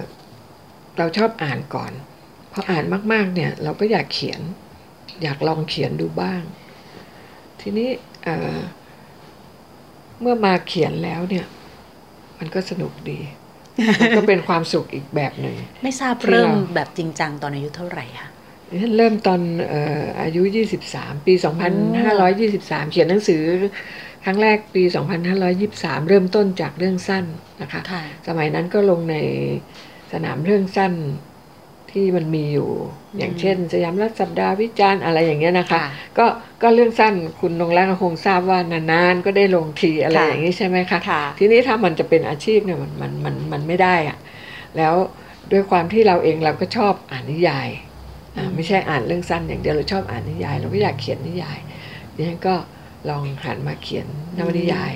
[0.97, 1.91] เราชอบอ่านก่อน
[2.51, 2.83] พออ่าน
[3.13, 4.41] มาก ๆ เนี่ย เราก็อยากเขียน
[5.23, 6.41] อยากลองเขียนดูบ้าง
[7.61, 7.89] ทีนี้
[8.23, 8.57] เอ่อ
[10.21, 11.45] เมื่อมาเขียนแล้วเนี่ย
[12.39, 13.19] มันก็สนุกดี
[14.01, 18.29] มันก็เป็นความสุขอีกแบบหนึ่งไม่ทราบที่เริ่มเราแบบจริงจังตอนอายุเท่าไหร่คะ
[18.81, 20.41] ฉันเริ่มตอนเอ่ออายุ
[20.83, 21.33] 23 ปี
[22.13, 23.41] 2523 เขียนหนังสือ
[24.25, 24.83] ครั้งแรกปี
[25.45, 27.25] 2523 เริ่มต้นจากเรื่องสั้น
[27.61, 29.15] นะคะค่ะสมัยนั้นก็ลงใน
[30.13, 30.93] สนามเรื่องสั้น
[31.91, 32.69] ที่มันมีอยู่
[33.17, 35.85] อย่างเช่น สยามรัฐสัปดาห์วิจารณ์อะไรอย่างเงี้ยนะคะค่ะ
[36.17, 36.25] ก็
[36.61, 44.17] ก็เรื่องสั้นคุณนงรักก็คงทราบว่านานๆก็ได้ลงทีอะไรค่ะอย่างนี้ใช่ไหมคะค่ะทีนี้ถ้ามันจะเป็นอาชีพเนี่ยมันมันมันมันไม่ได้อะ
[44.77, 44.93] แล้ว
[45.51, 47.90] ด้วยความที่เราเองเราก็ชอบอ่านนิยายอ่า
[48.55, 51.57] ไม่ใช่อ่านเรื่องสั้นอย่างเดียวเราชอบอ่านนิยาย เราก็อยากเขียนนิยาย
[52.15, 52.55] ดิฉันก็
[53.09, 54.07] ลองหันมาเขียน
[54.37, 54.93] นวนิยาย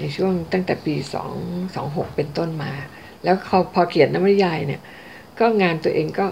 [0.00, 0.94] ในช่วงตั้งแต่ปี
[1.34, 2.72] 2 2 6เป็นต้นมา
[3.24, 4.80] แล้วพอพอเขียนนวนิยายเนี่ย
[5.38, 6.26] ก็งานตัวเองก็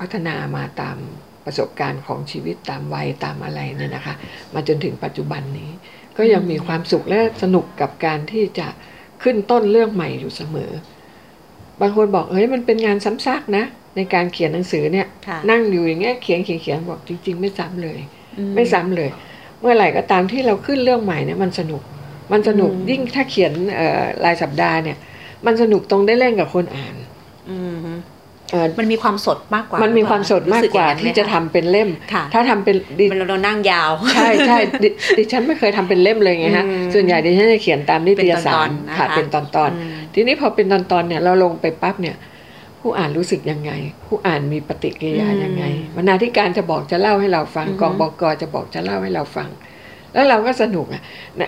[0.00, 0.96] พัฒนามาตาม
[1.44, 4.14] ประสบการณ์ของชีวิตตามวัยตามอะไรเนี่ยนะคะ
[4.54, 5.70] มาจนถึงปัจจุบันนี้
[6.16, 8.68] ก็ยังมีความสุขและสนุกกับการที่จะ
[9.22, 10.70] ขึ้นต้นเรื่องใหม่อยู่เสมอ
[11.80, 13.64] บางคนบอกเฮ้ยมันเป็นงานซ้ำซากนะ
[13.96, 17.98] ในการเขียนหนังสือเนี่ยค่ะนั่งอยู่อย่างเงี้ยเขียนเขียนเขียนบอกจริง ๆ ไม่ซ้ำเลย
[18.38, 19.10] อืไม่ซ้ำเลย
[19.60, 21.82] เมื่อไหร่ก็ตามที่เราขึ้นเรื่องใหม่เนี่ยมันสนุก
[22.32, 24.96] มันสนุกอืมยิ่งถ้าเขียนเอ่อรายสัปดาห์เนี่ย
[25.46, 26.94] มันสนุกตรงได้เล่นกับคนอ่าน
[27.50, 27.92] อืมฮึ
[28.50, 34.88] เอ่อมันมีความสดมากกว่า มันมีความสดมากกว่ารู้สึอย่งนั้นไหที่จะทำเป็นเล่มค่ะถ้าทำเป็นดิมันเรานั่งยาว ใช่ใช่ดิ
[35.18, 42.16] ดิฉันไม่เคยทำเป็นเล่มเลยไงฮะอืมส่วนใหญ่ดิฉันจะเขียนตามนิตยสารเป็นตอนๆนะคะค่ะเป็นตอนตอนๆอืมทีนี้พอเป็นตอนตอนๆเนี่ยเราลงไปปั๊บเนี่ย
[42.86, 43.72] ผู้อ่านรู้สึกยังไง
[44.06, 45.64] ผู้อ่านมีปฏิกิริยายังไง
[45.96, 49.48] บรรณาธิการจะบอกจะเล่าให้เราฟังอือฮึกองบกจะบอกจะเล่าให้เราฟัง
[50.12, 51.02] แล้วเราก็สนุกอะ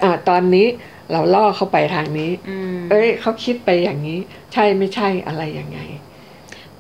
[0.05, 0.67] อ่าตอนนี้
[1.13, 4.19] เราล่อเข้าไปทางนี้อืมเอ้ยเขาคิดไปอย่างนี้
[4.53, 5.79] ใช่ไม่ใช่อะไรยังไง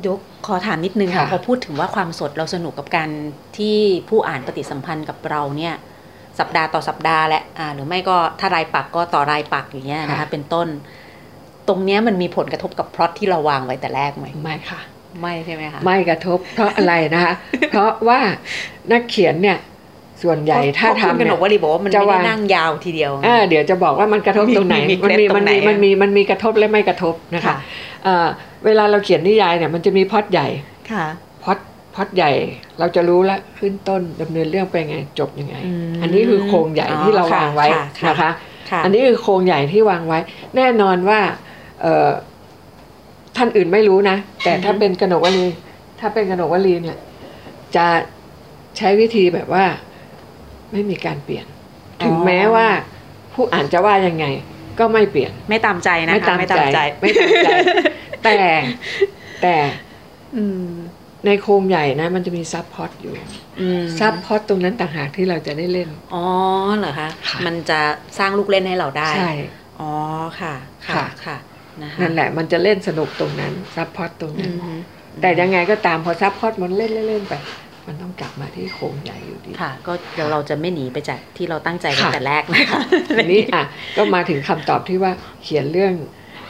[0.07, 3.11] ยกขอถามนิดนึงค่ะค่ะพอพูดถึงว่าความสดเราสนุกกับการ
[3.59, 3.79] ที่
[4.09, 5.75] ผู้อ่านปฏิสัมพันธ์กับเราเนี่ย
[6.39, 10.69] สัปดาห์ต่อสัปดาห์แหละอ่าหรือไม่ก็ถ้ารายปักก็ต่อรายปักอย่างเงี้ยนะคะเป็นต้น
[11.69, 14.81] ตรงเนี้ยมันมีผลกระทบกับพล็อตที่เราวางไว้แต่แรกไหมไม่ค่ะ
[15.21, 17.35] ไม่ใช่ไหมคะไม่กระทบเพราะอะไรนะคะ
[17.71, 18.21] เพราะว่า
[18.93, 19.59] นักเขียนเนี่ย
[20.23, 27.57] ส่วนใหญ่ถ้าเพระคุณทำกนเนี่ยกวลีบอกว่ามันจะไม่ได้วางนั่งยาวทีเดียวอ่าเดี๋ยวจะบอกว่ามันกระทบตรงไหนมีมีมันมีเคล็ดตรมันงไหนมีมันมีมันมีกระทบและไม่กระทบนะคะค่ะ
[28.07, 28.27] อ่า
[28.65, 30.49] เวลาเราเขียนนิยายเนี่ยมันจะมีพล็อดใหญ่
[30.93, 31.07] ค่ะ
[31.43, 31.59] พล็อด
[31.95, 32.31] พล็อดใหญ่
[32.79, 38.31] เราจะรู้ละขึ้นต้นดำเนินเรื่องไปไงจบยังไงอืมอันนี้คือโครงใหญ่อ๋อที่เราค่ะวางไว้ค่ะค่ะนะคะ
[38.71, 40.19] ค่ะอันนี้คือโครงใหญ่ที่วางไว้
[40.57, 41.46] แน่นอนว่าเอ่อ
[43.37, 45.47] ท่านอื่นไม่รู้นะ แต่ถ้าเป็นกนกวลี
[46.01, 46.99] ถ้าเป็นกนกวลีเนี่ย
[47.77, 47.87] จะ
[48.77, 49.65] ใช้วิธีแบบว่า
[50.73, 51.47] ไม่มีการเปลี่ยน
[52.03, 52.67] ถึงแม้ว่า
[53.35, 54.27] ผู้อ่านจะว่ายังไง
[54.79, 57.49] ก็ไม่เปลี่ยน ไม่ตามใจนะคะไม่ตามใจใจไม่ตามใจ
[58.25, 58.39] แต่
[59.43, 59.55] แต่
[60.37, 60.69] อืม
[61.27, 63.15] ในโครงใหญ่นะ มันจะมี subplot อยู่
[63.61, 66.25] อืม subplot ตรงนั้นต่างหากที่เราจะได้เล่น อ๋อ
[66.79, 67.81] เหรอคะค่ะมันจะ
[68.19, 69.33] สร้างลูกเล่นให้เราได้ ใช่
[69.81, 69.93] อ๋อ
[70.41, 70.55] ค่ะ
[70.87, 71.37] ค่ะค่ะค่ะ
[71.83, 74.75] นะคะนั่นแหละมันจะเล่นสนุกตรงนั้น subplot ตรงนั้นอืมฮึ
[75.23, 77.35] แต่ยังไงก็ตามพอ subplot มันเล่นเล่นๆไป
[77.87, 82.81] มันต้องกลับมาที่โครงใหญ่อยู่ดีค่ะ ก็เดี๋ยวเราจะไม่หนีไปจากที่เราตั้งใจกันค่ะแต่แรกนะคะ
[83.17, 83.65] ทีนี้อะ
[83.97, 85.13] ก็มาถึงคำตอบที่ว่า
[85.43, 85.95] เขียนเรื่อง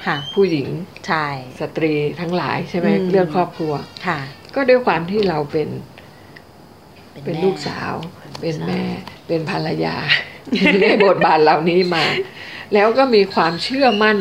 [0.06, 0.68] ค่ะผู้หญิง
[1.06, 1.26] ใช่
[1.60, 3.72] สตรีทั้งหลายใช่ไหมอืมเรื่องครอบครัว
[4.06, 4.18] ค่ะ
[4.54, 5.68] ก็ด้วยความที่เราเป็น
[7.24, 7.92] เป็นแม่ลูกสาว
[8.40, 8.82] เป็นสาวแม่
[9.26, 9.96] เป็นภรรยา
[10.82, 12.04] ในบทบาทเหล่านี้มา
[12.74, 14.18] แล้วก็มีความเชื่อมั่น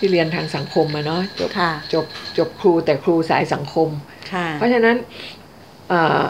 [0.00, 2.06] ที่เรียนทางสังคมมาเนาะจบค่ะจบ
[2.38, 3.88] จบครูแต่ครูสายสังคม
[4.32, 4.96] ค่ะเพราะฉะนั้น
[5.88, 6.22] เอ่อ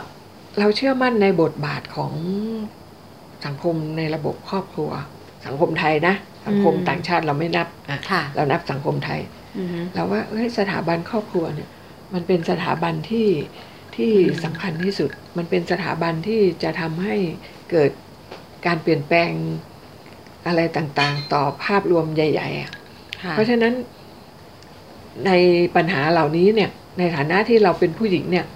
[0.59, 2.12] เราเชื่อมั่นในบทบาทของ
[3.47, 4.91] สังคมในระบบครอบครัว
[5.47, 6.14] สังคมไทยนะ
[6.47, 9.21] สังคมอืมต่างชาติเราไม่นับอะค่ะเรานับสังคมไทย
[9.59, 11.68] อือฮึเราว่าเอ้ยสถาบันครอบครัวเนี่ย
[12.14, 13.29] มันเป็นสถาบันที่
[13.97, 17.16] ที่อืมสำคัญที่สุด มันเป็นสถาบันที่จะทำให้
[17.71, 17.91] เกิด
[18.66, 19.33] การเปลี่ยนแปลง
[20.47, 22.80] อะไรต่างๆ ต่อภาพรวมใหญ่ๆอะค่ะ
[23.31, 23.75] เพราะฉะนั้น
[25.27, 25.33] ใน
[25.77, 28.47] ปัญหาเหล่านี้เนี่ย ในฐานะที่เราเป็นผู้หญิงเนี่ย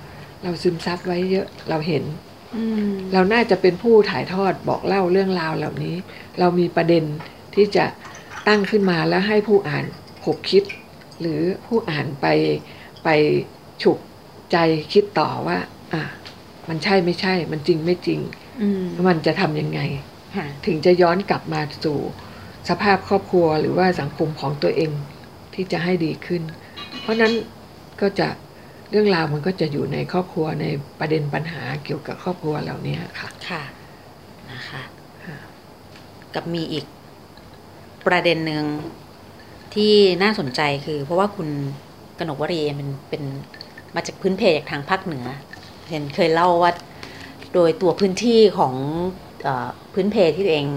[0.43, 2.05] เราซึมซับไว้เยอะเราเห็น
[2.57, 5.95] อืมเราน่าจะเป็นผู้ถ่ายทอดบอกเล่าเรื่องราวเหล่านี้
[6.39, 7.05] เรามีประเด็น
[7.55, 7.85] ที่จะ
[8.49, 9.85] ตั้งขึ้นมาแล้วให้ผู้อ่าน
[10.25, 10.65] ขบคิด
[11.21, 12.27] หรือผู้อ่านไป
[13.05, 13.09] ไป
[13.83, 13.99] ฉุก
[14.53, 14.57] ใจ
[14.93, 15.59] คิดต่อว่า
[15.93, 16.03] อะ
[16.69, 18.21] มันใช่ไม่ใช่ มันจริงไม่จริง
[18.63, 19.81] อืมมันจะทำยังไง
[20.37, 21.99] ค่ะถึงจะย้อนกลับมาสู่
[22.69, 24.91] สภาพครอบครัวหรือว่าสังคมของตัวเอง
[25.55, 26.43] ที่จะให้ดีขึ้น
[27.01, 27.33] เพราะนั้น
[28.01, 28.29] ก็จะ
[28.91, 30.67] เรื่องราวมันก็จะอยู่ในครอบครัวใน
[30.99, 33.63] ประเด็นปัญหาเกี่ยวกับครอบครัวเหล่านี้ค่ะ ค่ะ
[34.51, 34.83] นะคะ
[35.25, 35.37] ค่ะ
[36.35, 36.85] กับมีอีก
[38.07, 38.65] ประเด็นหนึ่ง
[39.75, 41.49] ที่น่าสนใจคือ เพราะว่าคุณ
[42.19, 43.23] กนกวรีเป็นเป็น
[43.95, 45.27] มาจากพื้นเพจากทางภาคเหนือ
[45.91, 46.73] เห็นเคยเล่าว่า
[47.55, 48.75] โดยตัวพื้นที่ของ
[49.45, 50.69] เออพื้นเพที่ตัวเอง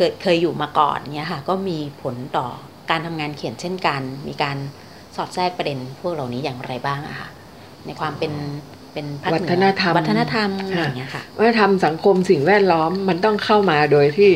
[0.00, 2.46] เคยเคยอยู่มาก่อนเนี่ยค่ะก็มีผลต่อ
[2.90, 4.56] การทำงานเขียนเช่นกัน มีการ
[5.16, 7.28] สอดแทรกประเด็นพวกเหล่านี้อย่างไรบ้างอะค่ะ
[7.86, 8.32] ในความเป็น
[8.92, 14.30] เป็นภาคเหนือวัฒนธรรมวัฒนธรรมค่ะอย่างเงี้ยค่ะวัฒนธรรมสังคมสิ่งแวดล้อมมันต้องเข้ามาโดยที่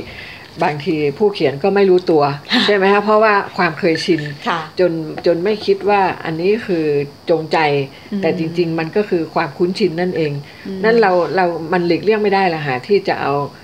[0.65, 2.23] บางทีผู้เขียนก็ไม่รู้ตัว
[2.67, 4.93] ใช่ไหมคะเพราะว่าความเคยชินค่ะจน
[5.27, 6.85] จนไม่คิดว่าอันนี้คือ
[7.31, 7.59] จงใจ
[8.13, 10.33] อืมแต่จริง ๆ มันก็คือความคุ้นชินนั่นเอง
[10.67, 13.64] อืมนั่นเราเรามันหลีกเลี่ยงไม่ได้ละหาที่จะเอาเอ่อออืม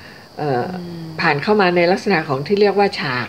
[1.20, 3.28] ผ่านเข้ามาในลักษณะของที่เรียกว่าฉาก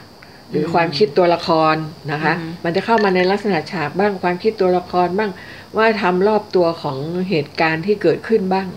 [0.49, 1.76] หรืออมความคิดตัวละคร
[2.12, 5.32] นะคะอืมมันจะเข้ามาในลักษณะฉากบ้างความคิดตัวละครบ้าง
[5.78, 6.97] ว่าทำรอบตัวของ
[7.30, 8.68] เหตุการณ์ที่เกิดขึ้นบ้าง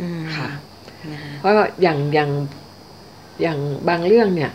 [0.00, 0.48] อืมค่ะ
[1.12, 2.30] นะคะเพราะว่าอย่างอย่าง
[3.42, 4.50] อย่างบางเรื่องเนี่ย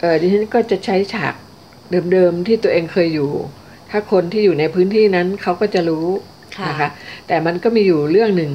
[0.00, 1.34] เออดิฉันก็จะใช้ฉาก
[2.12, 3.30] เดิมๆที่ตัวเองเคยอยู่
[3.90, 6.06] ถ้าคนที่อยู่ในพื้นที่นั้นเขาก็จะรู้
[6.58, 6.88] ค่ะนะคะ
[7.26, 8.52] แต่มันก็มีอยู่เรื่องหนึ่ง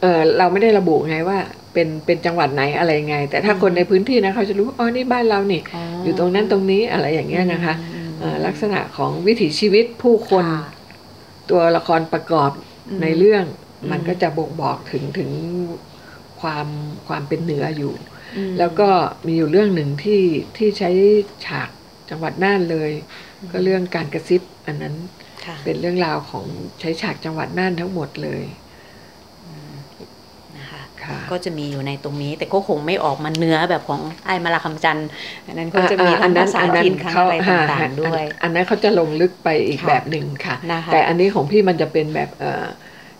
[0.00, 1.38] เออเราไม่ได้ระบุไงว่า
[1.72, 5.60] เป็นเป็นจังหวัดไหนอะไรไง แต่ถ้าคนในพื้นที่นะเขาจะรู้อ๋อนี่บ้านเรานี่
[6.04, 10.64] อยู่ตรงนั้นตรงนี้อะไรอย่างเงี้ยนะคะอืมเอ่อลักษณะของวิถีชีวิตผู้คนค่ะ
[11.50, 12.50] ตัวละครประกอบ
[12.88, 13.44] อืมในเรื่อง
[13.82, 15.30] อืมมันก็จะบ่งบอกถึงถึง
[16.40, 16.66] ความ
[17.08, 17.94] ความเป็นเหนืออยู่
[18.36, 18.88] อืมแล้วก็
[19.26, 20.22] มีอยู่เรื่องหนึ่งที่
[20.56, 20.90] ที่ใช้
[21.46, 21.68] ฉาก
[22.10, 22.90] จังหวัดน่านเลย
[23.50, 24.94] ก็เรื่องการกระซิบอันนั้น
[25.46, 26.46] ค่ะเป็นเรื่องราวของ
[26.80, 28.61] ใช้ฉากจังหวัดน่านทั้งหมดเลยนะคะค่ะ
[31.30, 35.08] ก็จะมีอยู่ในตรงนี้ แต่ก็คงไม่ออกมาเนื้อแบบของไอ้ายมาลาคำจันทร์
[35.46, 42.66] อันนั้นก็จะมีทั้งภาษาถิ่นทั้งอะไรต่างๆด้วย อันนั้นเขาจะลงลึกไปอีกค่ะแบบหนึ่งค่ะนะคะแต่อันนี้ของพี่มันจะเป็นแบบเอ่อ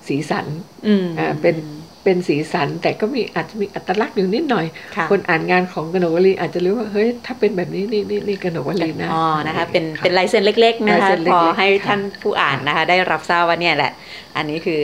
[0.07, 0.47] สีสัน
[0.87, 1.57] อืมอ่าเป็น
[2.05, 13.93] เป็นสีสัน แต่ก็มีอาจจะมีอัตลักษณ์อยู่นิดหน่อยค่ะคนอ่านงานของกนกวลีอาจจะรู้ว่าเฮ้ยถ้าเป็นแบบนี้นี่นี่นี่กนกวลีนะอ๋อนะคะเป็นค่ะเป็นลายเซ็นเล็กๆนะคะลายเซ็นเล็กพๆอให้ค่ะท่านผู้อ่านนะคะได้รับทราบว่าเนี่ยแหละ
[14.37, 14.81] อันนี้คือ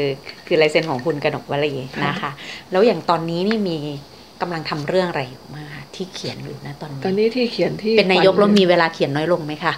[0.46, 1.74] คือลายเซ็นของคุณกนกวลี
[2.06, 2.30] นะคะ
[2.70, 3.78] แล้วอย่างตอนนี้นี่มี
[4.42, 9.72] กำลังทำเรื่องอะไรอยู่มางคะที่เขียนอยู่นะตอนนี้ ตอนนี้ที่เขียนที่เป็นนายกแล้วมีเวลาเขียนน้อยลงไหมคะ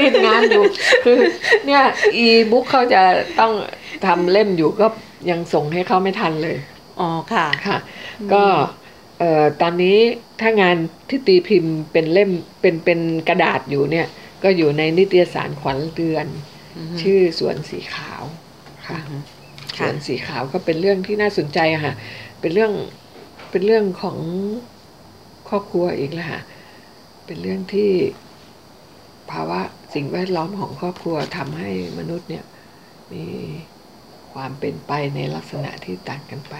[0.00, 0.64] ติดงานอยู่
[1.04, 1.18] คือ
[1.66, 1.82] เนี่ย
[2.16, 3.02] อีบุ๊กเขาจะ
[3.40, 3.52] ต้อง
[4.06, 4.86] ทำเล่มอยู่ก็
[5.30, 6.56] ยังส่งให้เขาไม่ทันเลย
[7.00, 7.78] อ๋อค่ะค่ะ
[8.32, 8.44] ก็
[9.18, 9.98] เอ่อตอนนี้
[10.40, 10.76] ถ้างาน
[11.08, 14.06] ที่ตีพิมพ์เป็นเล่มเป็นเป็นกระดาษอยู่เนี่ย
[14.42, 16.26] ก็อยู่ในนิตยสารขวัญเดือน
[16.76, 18.22] อือฮึชื่อสวนสีขาว
[18.86, 19.16] ค่ะอือฮึ
[19.76, 21.94] สค่ะวนสีขาวก็เป็นเรื่องที่น่าสนใจอะค่ะ
[22.40, 22.72] เป็นเรื่อง
[23.50, 24.18] เป็นเรื่องของ
[25.48, 26.40] ครอบครัวอีกแล้วค่ะ
[27.26, 27.90] เป็นเรื่องที่
[29.30, 29.60] ภาวะ
[29.94, 32.44] สิ่งแวดล้อมของครอบครัวทำให้มนุษย์เนี่ย
[33.12, 33.24] มี
[34.34, 36.54] ความเป็นไปในลักษณะที่ต่างกันไป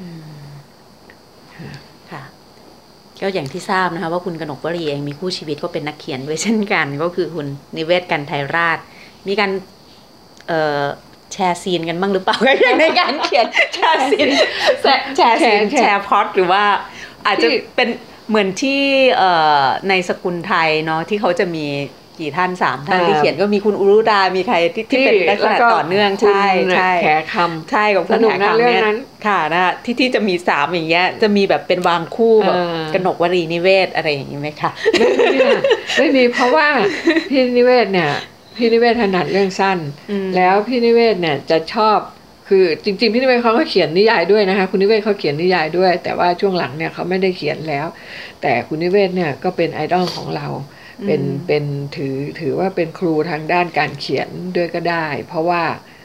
[0.00, 0.48] อืม
[1.56, 1.70] ค่ะ
[2.10, 2.22] ค่ะ
[3.20, 7.46] ก็อย่างที่ทราบนะคะว่าคุณกนกวลีเองมีคู่ชีวิตก็เป็นนักเขียนด้วยเช่นกัน ก็คือคุณ
[7.76, 8.78] นิเวศน์ กันไทยราษฎร์
[9.26, 9.50] มีการ
[10.48, 10.82] เอ่อ
[11.32, 12.36] share scene กันบ้างหรือเปล่า
[12.80, 14.28] ในการเขียน share scene
[14.82, 16.64] share share scene share share plot หรือว่า
[17.26, 17.88] อาจจะที่เป็น
[18.28, 18.80] เหมือนที่
[19.16, 21.66] เอ่อในสกุลไทยเนาะที่เขาจะมี
[22.20, 27.34] กี่ท่านสามท่านที่เขียนก็มีคุณอุรุดา มีใครที่ที่เป็นลักษณะต่อเนื่องใช่คุณใช่แขค
[27.70, 35.60] ใช่กับคุณสนุกนะแขกเรื่องยนั้นค่ะนะคะที่ที่จะมีสามอย่างเงี้ยจะมีแบบเป็นวางคู่แบบเออกนกวรีนิเวศอะไรอย่างงี้ไหมคะำไม่มีอะ
[35.98, 36.68] ไม่มีเพราะว่า
[37.30, 38.10] พี่นิเวศเนี่ย
[38.56, 39.78] พี่นิเวศถนัดเรื่องสั้น
[40.10, 41.98] อืมแล้วพี่นิเวศเนี่ยจะชอบ
[42.48, 47.86] คือจริงๆพี่นิเวศเขาก็เขียนนิยายด้วยนะคะคุณนิเวศเขาเขียนนิยายด้วย แต่ว่าช่วงหลังเนี่ยเขาไม่ได้เขียนแล้ว
[48.42, 50.46] แต่คุณนิเวศเนี่ยก็เป็นไอดอลของเรา
[51.04, 51.64] เป็นเป็น
[51.96, 55.62] ถือถือว่าเป็นครูทางด้านการเขียนด้วยก็ได้ เพราะว่า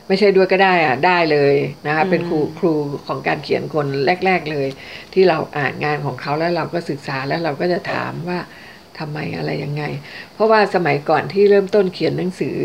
[0.08, 1.56] ไม่ใช่ด้วยก็ได้อะได้เลย
[1.88, 2.74] นะคะเป็นครูครู
[3.08, 3.88] ของการเขียนคน
[4.26, 4.68] แรก ๆเลย
[5.14, 8.40] ที่เราอ่านงานของเขาแล้วเราก็ศึกษาแล้วเราก็จะถามว่า
[9.00, 9.84] ทำไมอะไรยังไง
[10.34, 12.58] เพราะว่าสมัยก่อนที่เริ่มต้นเขียนหนังสือ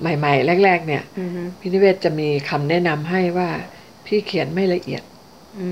[0.00, 1.30] ใหม่ ๆ แรก ๆ เนี่ยอืม
[1.60, 3.50] พี่นิเวศจะมีคำแนะนำให้ว่า
[4.06, 5.02] พี่เขียนไม่ละเอียด
[5.58, 5.68] อื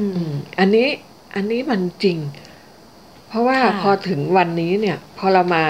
[0.00, 0.88] มอืมอันนี้
[1.34, 2.43] อันนี้มันจริงเพ
[3.34, 5.64] ราะว่าค่ะพอถึงวันนี้เนี่ยพอเรามา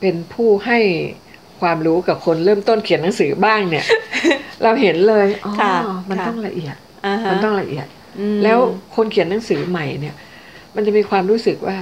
[0.00, 0.78] เป็นผู้ให้
[1.60, 3.84] ความรู้กับคนเริ่มต้นเขียนหนังสือบ้างเนี่ย
[4.62, 5.74] เราเห็นเลยอ๋อค่ะ
[6.10, 6.76] มันค่ะต้องละเอียด
[7.06, 7.86] อ่าฮะมันต้องละเอียด
[8.18, 8.58] อืมแล้ว
[8.96, 10.14] คนเขียนหนังสือใหม่เนี่ย
[10.74, 11.76] มันจะมีความรู้สึกว่า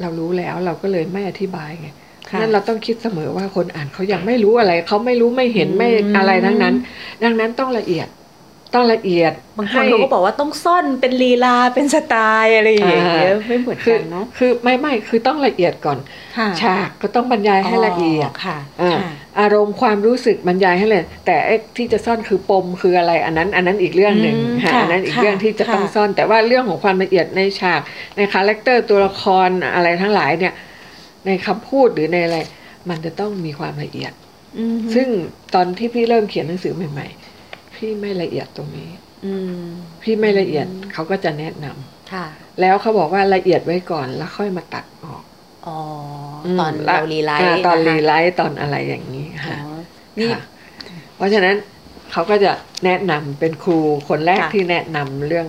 [0.00, 1.88] เรารู้แล้วเราก็เลยไม่อธิบายไง
[2.30, 6.74] ค่ะนั่นเราต้องคิดเสมอว่าคนอ่านเขายังไม่รู้อะไร เขาไม่รู้ไม่เห็นไม่อืมอะไรทั้งนั้น
[7.24, 8.08] ดังนั้นต้องละเอียด
[8.74, 12.14] ต้องละเอียดบางคนให้เขาก็บอกว่าต้องซ่อนเป็นลีลาเป็นสไต
[12.44, 15.98] ล์อะไรอย่างเงี้ยอ่าไม่เหมือนคืกัอนเนาะคือไม่ไม่คือต้องละเอียดก่อน
[16.38, 19.10] ค่ะฉากก็ต้องบรรยายให้ละเอียดค่ะอ่าค่ะ
[19.40, 27.80] อารมณ์ความรู้สึกบรรยายให้เลย แต่ไอ้ที่จะซ่อนคือปมคืออะไรอันนั้น อันนั้นอีกเรื่องหนึ่งอืมค่ะค่ะอันนั้นอีกค่ะเรื่องที่จะต้องค่ะซ่อน แต่ว่าเรื่องของความละเอียดในฉาก
[28.16, 30.54] ใน character ตัวละครอะไรทั้งหลายเนี่ย
[31.26, 32.38] ในคำพูดหรือในอะไร
[32.88, 34.12] มันจะต้องมีความละเอียด
[34.58, 35.08] อืมซึ่ง
[35.54, 37.19] ตอนที่พี่เริ่มเขียนหนังสือใหม่ๆ
[37.80, 38.90] พี่ไม่ละเอียดตรงนี้
[39.26, 39.66] อืม
[40.02, 42.26] พี่ไม่ละเอียดเขาก็จะแนะนำค่ะ
[42.60, 45.22] แล้วเขาบอกว่าละเอียดไว้ก่อนแล้วค่อยมาตัดออก
[45.66, 45.78] อ๋อ
[46.46, 49.72] อ่า ตอนเรา rewrite ตอนนะคะ re write ตอนอะไรอย่างนี้อ๋ค่ะอ
[50.18, 50.42] นี่ค่ะ
[51.16, 51.56] เพราะฉะนั้น
[52.12, 52.52] เขาก็จะ
[52.84, 53.78] แนะนำเป็นครู
[54.08, 55.46] คนแรกค่ะที่แนะนำเรื่อง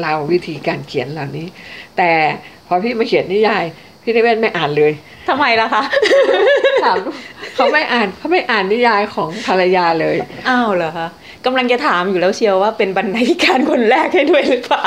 [0.00, 1.46] เราววิธีการเขียนเหล่านี้
[1.96, 2.10] แต่
[2.66, 3.64] พอพี่มาเขียนนิยาย
[4.02, 4.92] พี่นิเวศไม่อ่านเลย
[5.28, 5.82] ทำไมล่ะคะ
[6.84, 6.96] ถาม
[7.54, 10.16] เขาไม่อ่านเขาไม่อ่านนิยายของภรรยาเลย
[10.48, 11.08] อ้าวเหรอคะ
[11.48, 14.86] กำลังจะถามอยู่แล้วเชียวว่าเป็นบรรณาธิการคนแรกให้ด้วยหรือเปล่า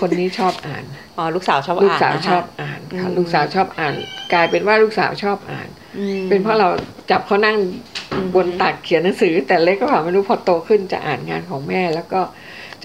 [0.00, 0.84] คนนี้ชอบอ่าน
[1.18, 3.94] อ๋อลูกสาวชอบลูกอ่านสาวนะคะชอบอ่านค่ะอืมลูกสาวชอบอ่าน
[4.32, 5.68] กลายเป็นว่าลูกสาวชอบอ่าน
[5.98, 6.68] อืมเป็นเพราะเรา
[7.10, 7.56] จับเขานั่ง
[8.12, 12.20] อืมบนตักเขียนหนังสือ แต่เล็กก็ผ่าไม่รู้พอโตขึ้นจะอ่านงานของแม่แล้วก็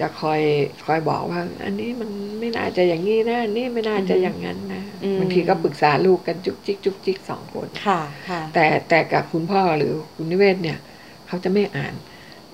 [0.00, 0.40] จะคอย
[0.86, 4.82] คอยบอกว่า อันนี้มันไม่น่าจะอย่างนี้นะอันนี้ไม่น่าจะอย่างนั้นนะ
[5.18, 10.78] บางทีก็ปรึกษาลูกกันจุกจิกจุกจิกสองคนค่ะค่ะแต่แต่กับคุณพ่อหรือคุณนิเวศเนี่ย
[11.26, 11.94] เขาจะไม่อ่าน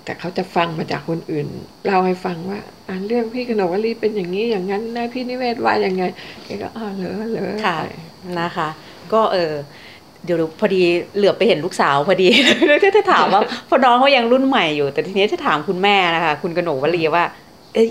[0.09, 1.47] แต่เขาจะฟังมาจากคนอื่น
[1.87, 6.03] เล่าให้ฟังว่าอ่านเรื่องพี่กนกวลีเป็นอย่างนี้อย่างนั้นนะพี่นิเวศว่ายังไง
[6.45, 7.77] แกก็อ๋อเหรอเหรอค่ะ
[8.41, 8.69] นะคะ
[9.13, 9.53] ก็เออ
[10.25, 10.83] เดี๋ยวพอดี
[11.17, 12.29] เหลือบไปเห็นลูกสาวพอดี
[12.69, 17.25] แล้วจะถามว่าเพอน้องเขายังรุ่นใหม่อยู่ แต่ทีนี้จะถามคุณแม่นะคะคุณกนกวลีว่า
[17.75, 17.89] เอ้ย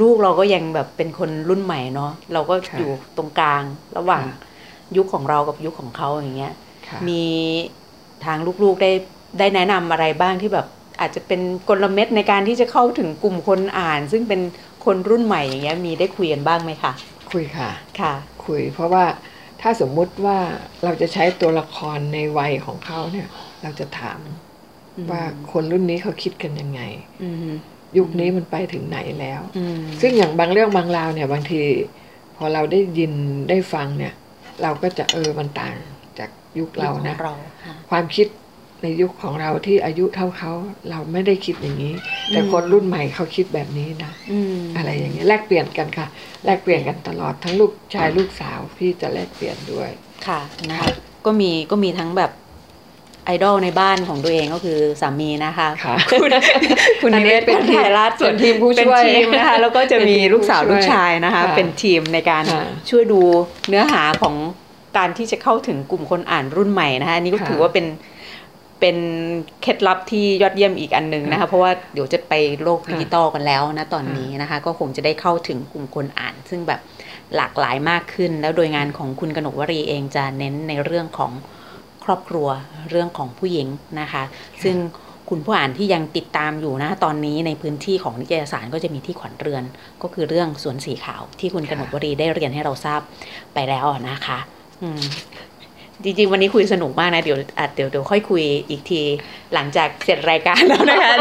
[0.00, 3.62] ลูกเราก็ยังแบบเป็นคนรุ่นใหม่เนาะเราก็อยู่ตรงกลาง
[3.96, 4.22] ระหว่าง
[4.96, 6.54] ยุคของเรากับยุคของเขาอย่างเงี้ย
[6.88, 7.22] ค่ะมี
[8.24, 8.90] ทางลูกๆได้
[9.38, 10.66] ได้แนะนำอะไรบ้างที่แบบ
[11.00, 14.40] อาจจะเป็นกลเม็ดในการที่จะเข้าถึงกลุ่มคนอ่าน ซึ่งเป็น
[14.84, 16.92] คนรุ่นใหม่อย่างเงี้ยมีได้คุยกันบ้างไหมคะ
[17.32, 17.70] คุยค่ะ
[18.00, 18.14] ค่ะ
[18.46, 19.04] คุยเพราะว่า
[19.60, 20.38] ถ้าสมมุติว่า
[20.84, 23.28] เราจะใช้ตัวละครในวัยของเขาเนี่ย
[23.62, 24.20] เราจะถาม
[24.96, 25.22] อืมว่า
[25.52, 26.80] คนรุ่นนี้เขาคิดกันยังไง
[27.22, 27.36] อืม
[27.98, 31.60] ยุคนี้มันไปถึงไหนแล้วอืมซึ่งอย่างบางเรื่องบางราวเนี่ย บางที
[32.36, 33.12] พอเราได้ยิน
[33.48, 34.14] ได้ฟังเนี่ย
[34.62, 35.76] เราก็จะเออมันต่าง
[36.18, 37.34] จากยุคเรานะของเรา
[37.64, 38.26] ค่ะความคิด
[38.84, 40.52] ในยุคของเราที่อายุเท่าเขา
[40.90, 41.94] เราไม่ได้คิดอย่างนี้
[42.28, 46.06] แต่คนรุ่นใหม่เขาคิดแบบนี้นะอืมอะไรอย่างเงี้ยแลกเปลี่ยนกันค่ะ
[46.44, 49.90] แลกเปลี่ยนกันตลอดทั้งลูกชายลูกสาวพี่จะแลกเปลี่ยนด้วย
[50.26, 50.88] ค่ะนะคะ
[51.26, 52.30] ก็มีก็มีทั้งแบบ
[53.26, 56.30] ไอดอลในบ้านของตัวเองก็คือสามีนะคะค่ะคุณ
[57.02, 63.20] คุณอันนินี้เวศเป็เป็นนทีมถ่ายรัฐส่วนทีมผู้เป็นช่วยทีมนะคะแล้วก็จะมีเป็นทีมลูกสาวผู้ช่วยลูกชายนะคะค่ะเป็นทีมในการค่ะช่วยดู
[63.68, 64.34] เนื้อหาของ
[64.96, 67.86] การที่จะเข้าถึงกลุ่มคนอ่านรุ่นใหม่นะคะอันนี้ก็ค่ะถือว่าเป็น
[68.80, 68.96] เป็น
[69.62, 76.80] เคล็ดลับที่ยอดเยี่ยมอีกอันหนึ่งนะคะ เพราะว่าเดี๋ยวจะไปโลกดิจิตอลกันแล้วนะตอนนี้นะคะ ก็คงจะได้เข้าถึงกลุ่มคนอ่าน ซึ่งแบบ
[77.36, 81.32] หลากหลายมากขึ้น แล้วโดยงานของคุณกนกวรีเองจะเน้นในเรื่องของ
[82.04, 82.48] ครอบครัว
[82.90, 83.68] เรื่องของผู้หญิง
[84.00, 84.22] นะคะ
[84.64, 84.76] ซึ่ง
[85.30, 89.64] คุณผู้อ่านที่ยังติดตามอยู่นะตอนนี้ในพื้นที่ของนิตยสารก็จะมีที่ขวัญเรือน
[90.02, 93.00] ก็คือเรื่องสวนสีขาวที่คุณกนกวรีได้เรียนให้เราทราบ
[93.54, 94.38] ไปแล้วนะคะ
[94.82, 95.02] อืม
[96.04, 99.02] จริงๆ วันนี้คุยสนุกมากนะ เดี๋ยวอาจเดี๋ยวเดี๋ยวค่อยคุยอีกที
[99.54, 101.14] หลังจากเสร็จรายการแล้วนะคะ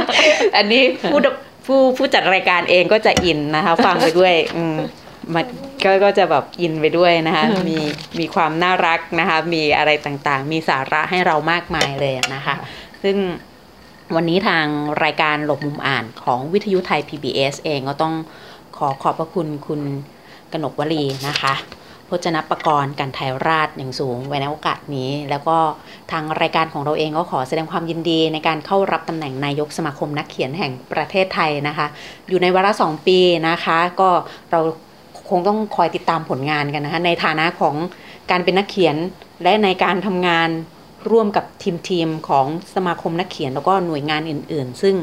[0.57, 0.81] อันนี้
[1.11, 1.27] ผู้ด
[1.65, 4.77] ผู้ผู้จัดรายการเองก็จะอินนะคะ ฟังไปด้วยอืม
[5.33, 5.45] มัน
[5.83, 7.77] ก็ก็จะแบบอินไปด้วยนะคะ มี
[8.19, 12.55] มีความน่ารักนะคะ มีอะไรต่างๆ มีสาระให้เรามากมายเลยนะคะ
[13.03, 13.17] ซึ่ง
[14.15, 14.65] วันนี้ทาง
[15.03, 18.13] รายการหลบมุมอ่านของวิทยุไทย PBS เองก็ต้อง
[18.77, 19.81] ขอขอบพระคุณคุณ
[20.51, 21.53] กนกวลีนะคะ
[22.09, 25.57] พจนประกรณ์การไทยราชอย่างสูงไว้ในโอกาสนี้ แล้วก็
[26.11, 31.87] ทางรายการของเราเองก็ขอแสดงความยินดีในการเข้ารับตำแหน่งนายกสมาคมนักเขียนแห่งประเทศไทยนะคะ
[32.29, 34.09] อยู่ในวาระสองปีนะคะ ก็
[34.51, 34.59] เรา
[35.29, 37.75] คงต้องคอยติดตามผลงานกันนะคะในฐานะของ
[38.31, 38.95] การเป็นนักเขียน
[39.43, 40.49] และในการทำงาน
[41.11, 42.45] ร่วมกับทีมทีมของ
[42.75, 44.95] สมาคมนักเขียนแล้วก็หน่วยงานอื่น ๆ ซึ่ง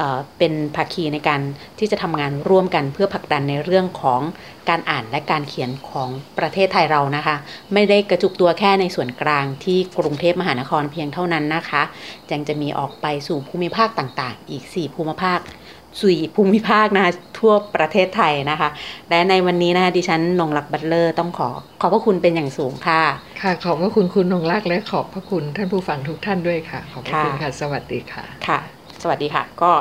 [0.00, 1.40] เอ่อเป็นภาคีในการ
[1.78, 4.20] ที่จะทำงานร่วมกันเพื่อผลักดันในเรื่องของ
[4.68, 7.36] การอ่านและการเขียนของประเทศไทยเรานะคะ
[7.74, 11.82] ไม่ได้กระจุกตัวแค่ในส่วนกลางที่กรุงเทพมหานครเพียงเท่านั้นนะคะ
[12.32, 15.40] ยังจะมีออกไปสู่ภูมิภาคต่างๆ อีก 4 ภูมิภาค
[16.00, 18.68] สี่ภูมิภาคนะคะทั่วประเทศไทยนะคะ
[19.10, 21.48] และในวันนี้นะคะดิฉันนงลักษณ์บัตเลอร์ต้องขอ
[21.80, 23.02] ขอบพระคุณเป็นอย่างสูงค่ะ
[23.42, 28.60] ค่ะ ขอบพระคุณคุณนงรักและขอบพระคุณท่านผู้ฟังทุกท่านด้วยค่ะ ขอบพระคุณค่ะค่ะสวัสดีค่ะค่ะ
[29.02, 29.72] สวัสดีค่ะ ก็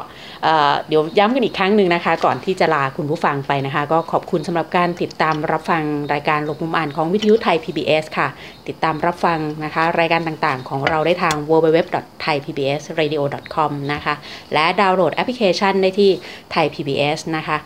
[0.44, 8.28] เอ่อเดี๋ยวย้ำกันอีกครั้งหนึ่งนะคะ ก่อนที่จะลาคุณผู้ฟังไปนะคะ ก็ขอบคุณสำหรับการติดตามรับฟังรายการหลบมุมอ่านของวิทยุไทย PBS ค่ะ
[8.68, 14.14] ติดตามรับฟังนะคะ รายการต่างๆ ของเราได้ทาง www.thaipbsradio.com นะคะ
[14.54, 16.12] และดาวน์โหลดแอปพลิเคชันได้ที่
[16.54, 17.58] Thai PBS นะคะ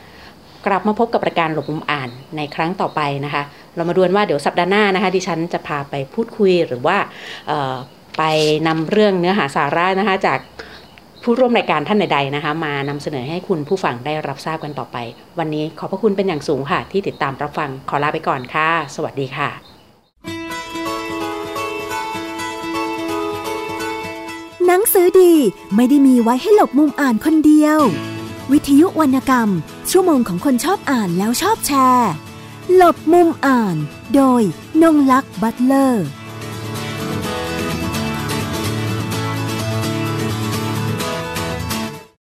[0.66, 3.44] กลับมาพบกับรายการหลบมุมอ่านในครั้งต่อไปนะคะ
[3.76, 6.98] เรามาดูกันว่าเดี๋ยวสัปดาห์หน้านะคะ ดิฉันจะพาไปพูดคุยหรือว่า
[8.18, 8.24] ไป
[8.68, 10.40] นำเรื่องเนื้อหาสาระนะคะจาก
[11.24, 14.98] ผู้ร่วมรายการท่านใดๆนะคะ มานำเสนอให้คุณผู้ฟังได้รับทราบกันต่อไป
[15.40, 19.50] วันนี้ขอบพระคุณเป็นอย่างสูงค่ะ ที่ติดตามรับฟังขอลาไปก่อนค่ะ สวัสดีค่ะ
[24.66, 25.34] หนังสือดี
[25.76, 27.80] ไม่ได้มีไว้ให้หลบมุมอ่านคนเดียว
[28.52, 29.50] วิทยุวรรณกรรม
[29.92, 32.12] ชั่วโมงของคนชอบอ่านแล้วชอบแชร์
[32.76, 33.76] หลบมุมอ่าน
[34.16, 34.42] โดย
[34.82, 36.06] นงลักษ์บัตเลอร์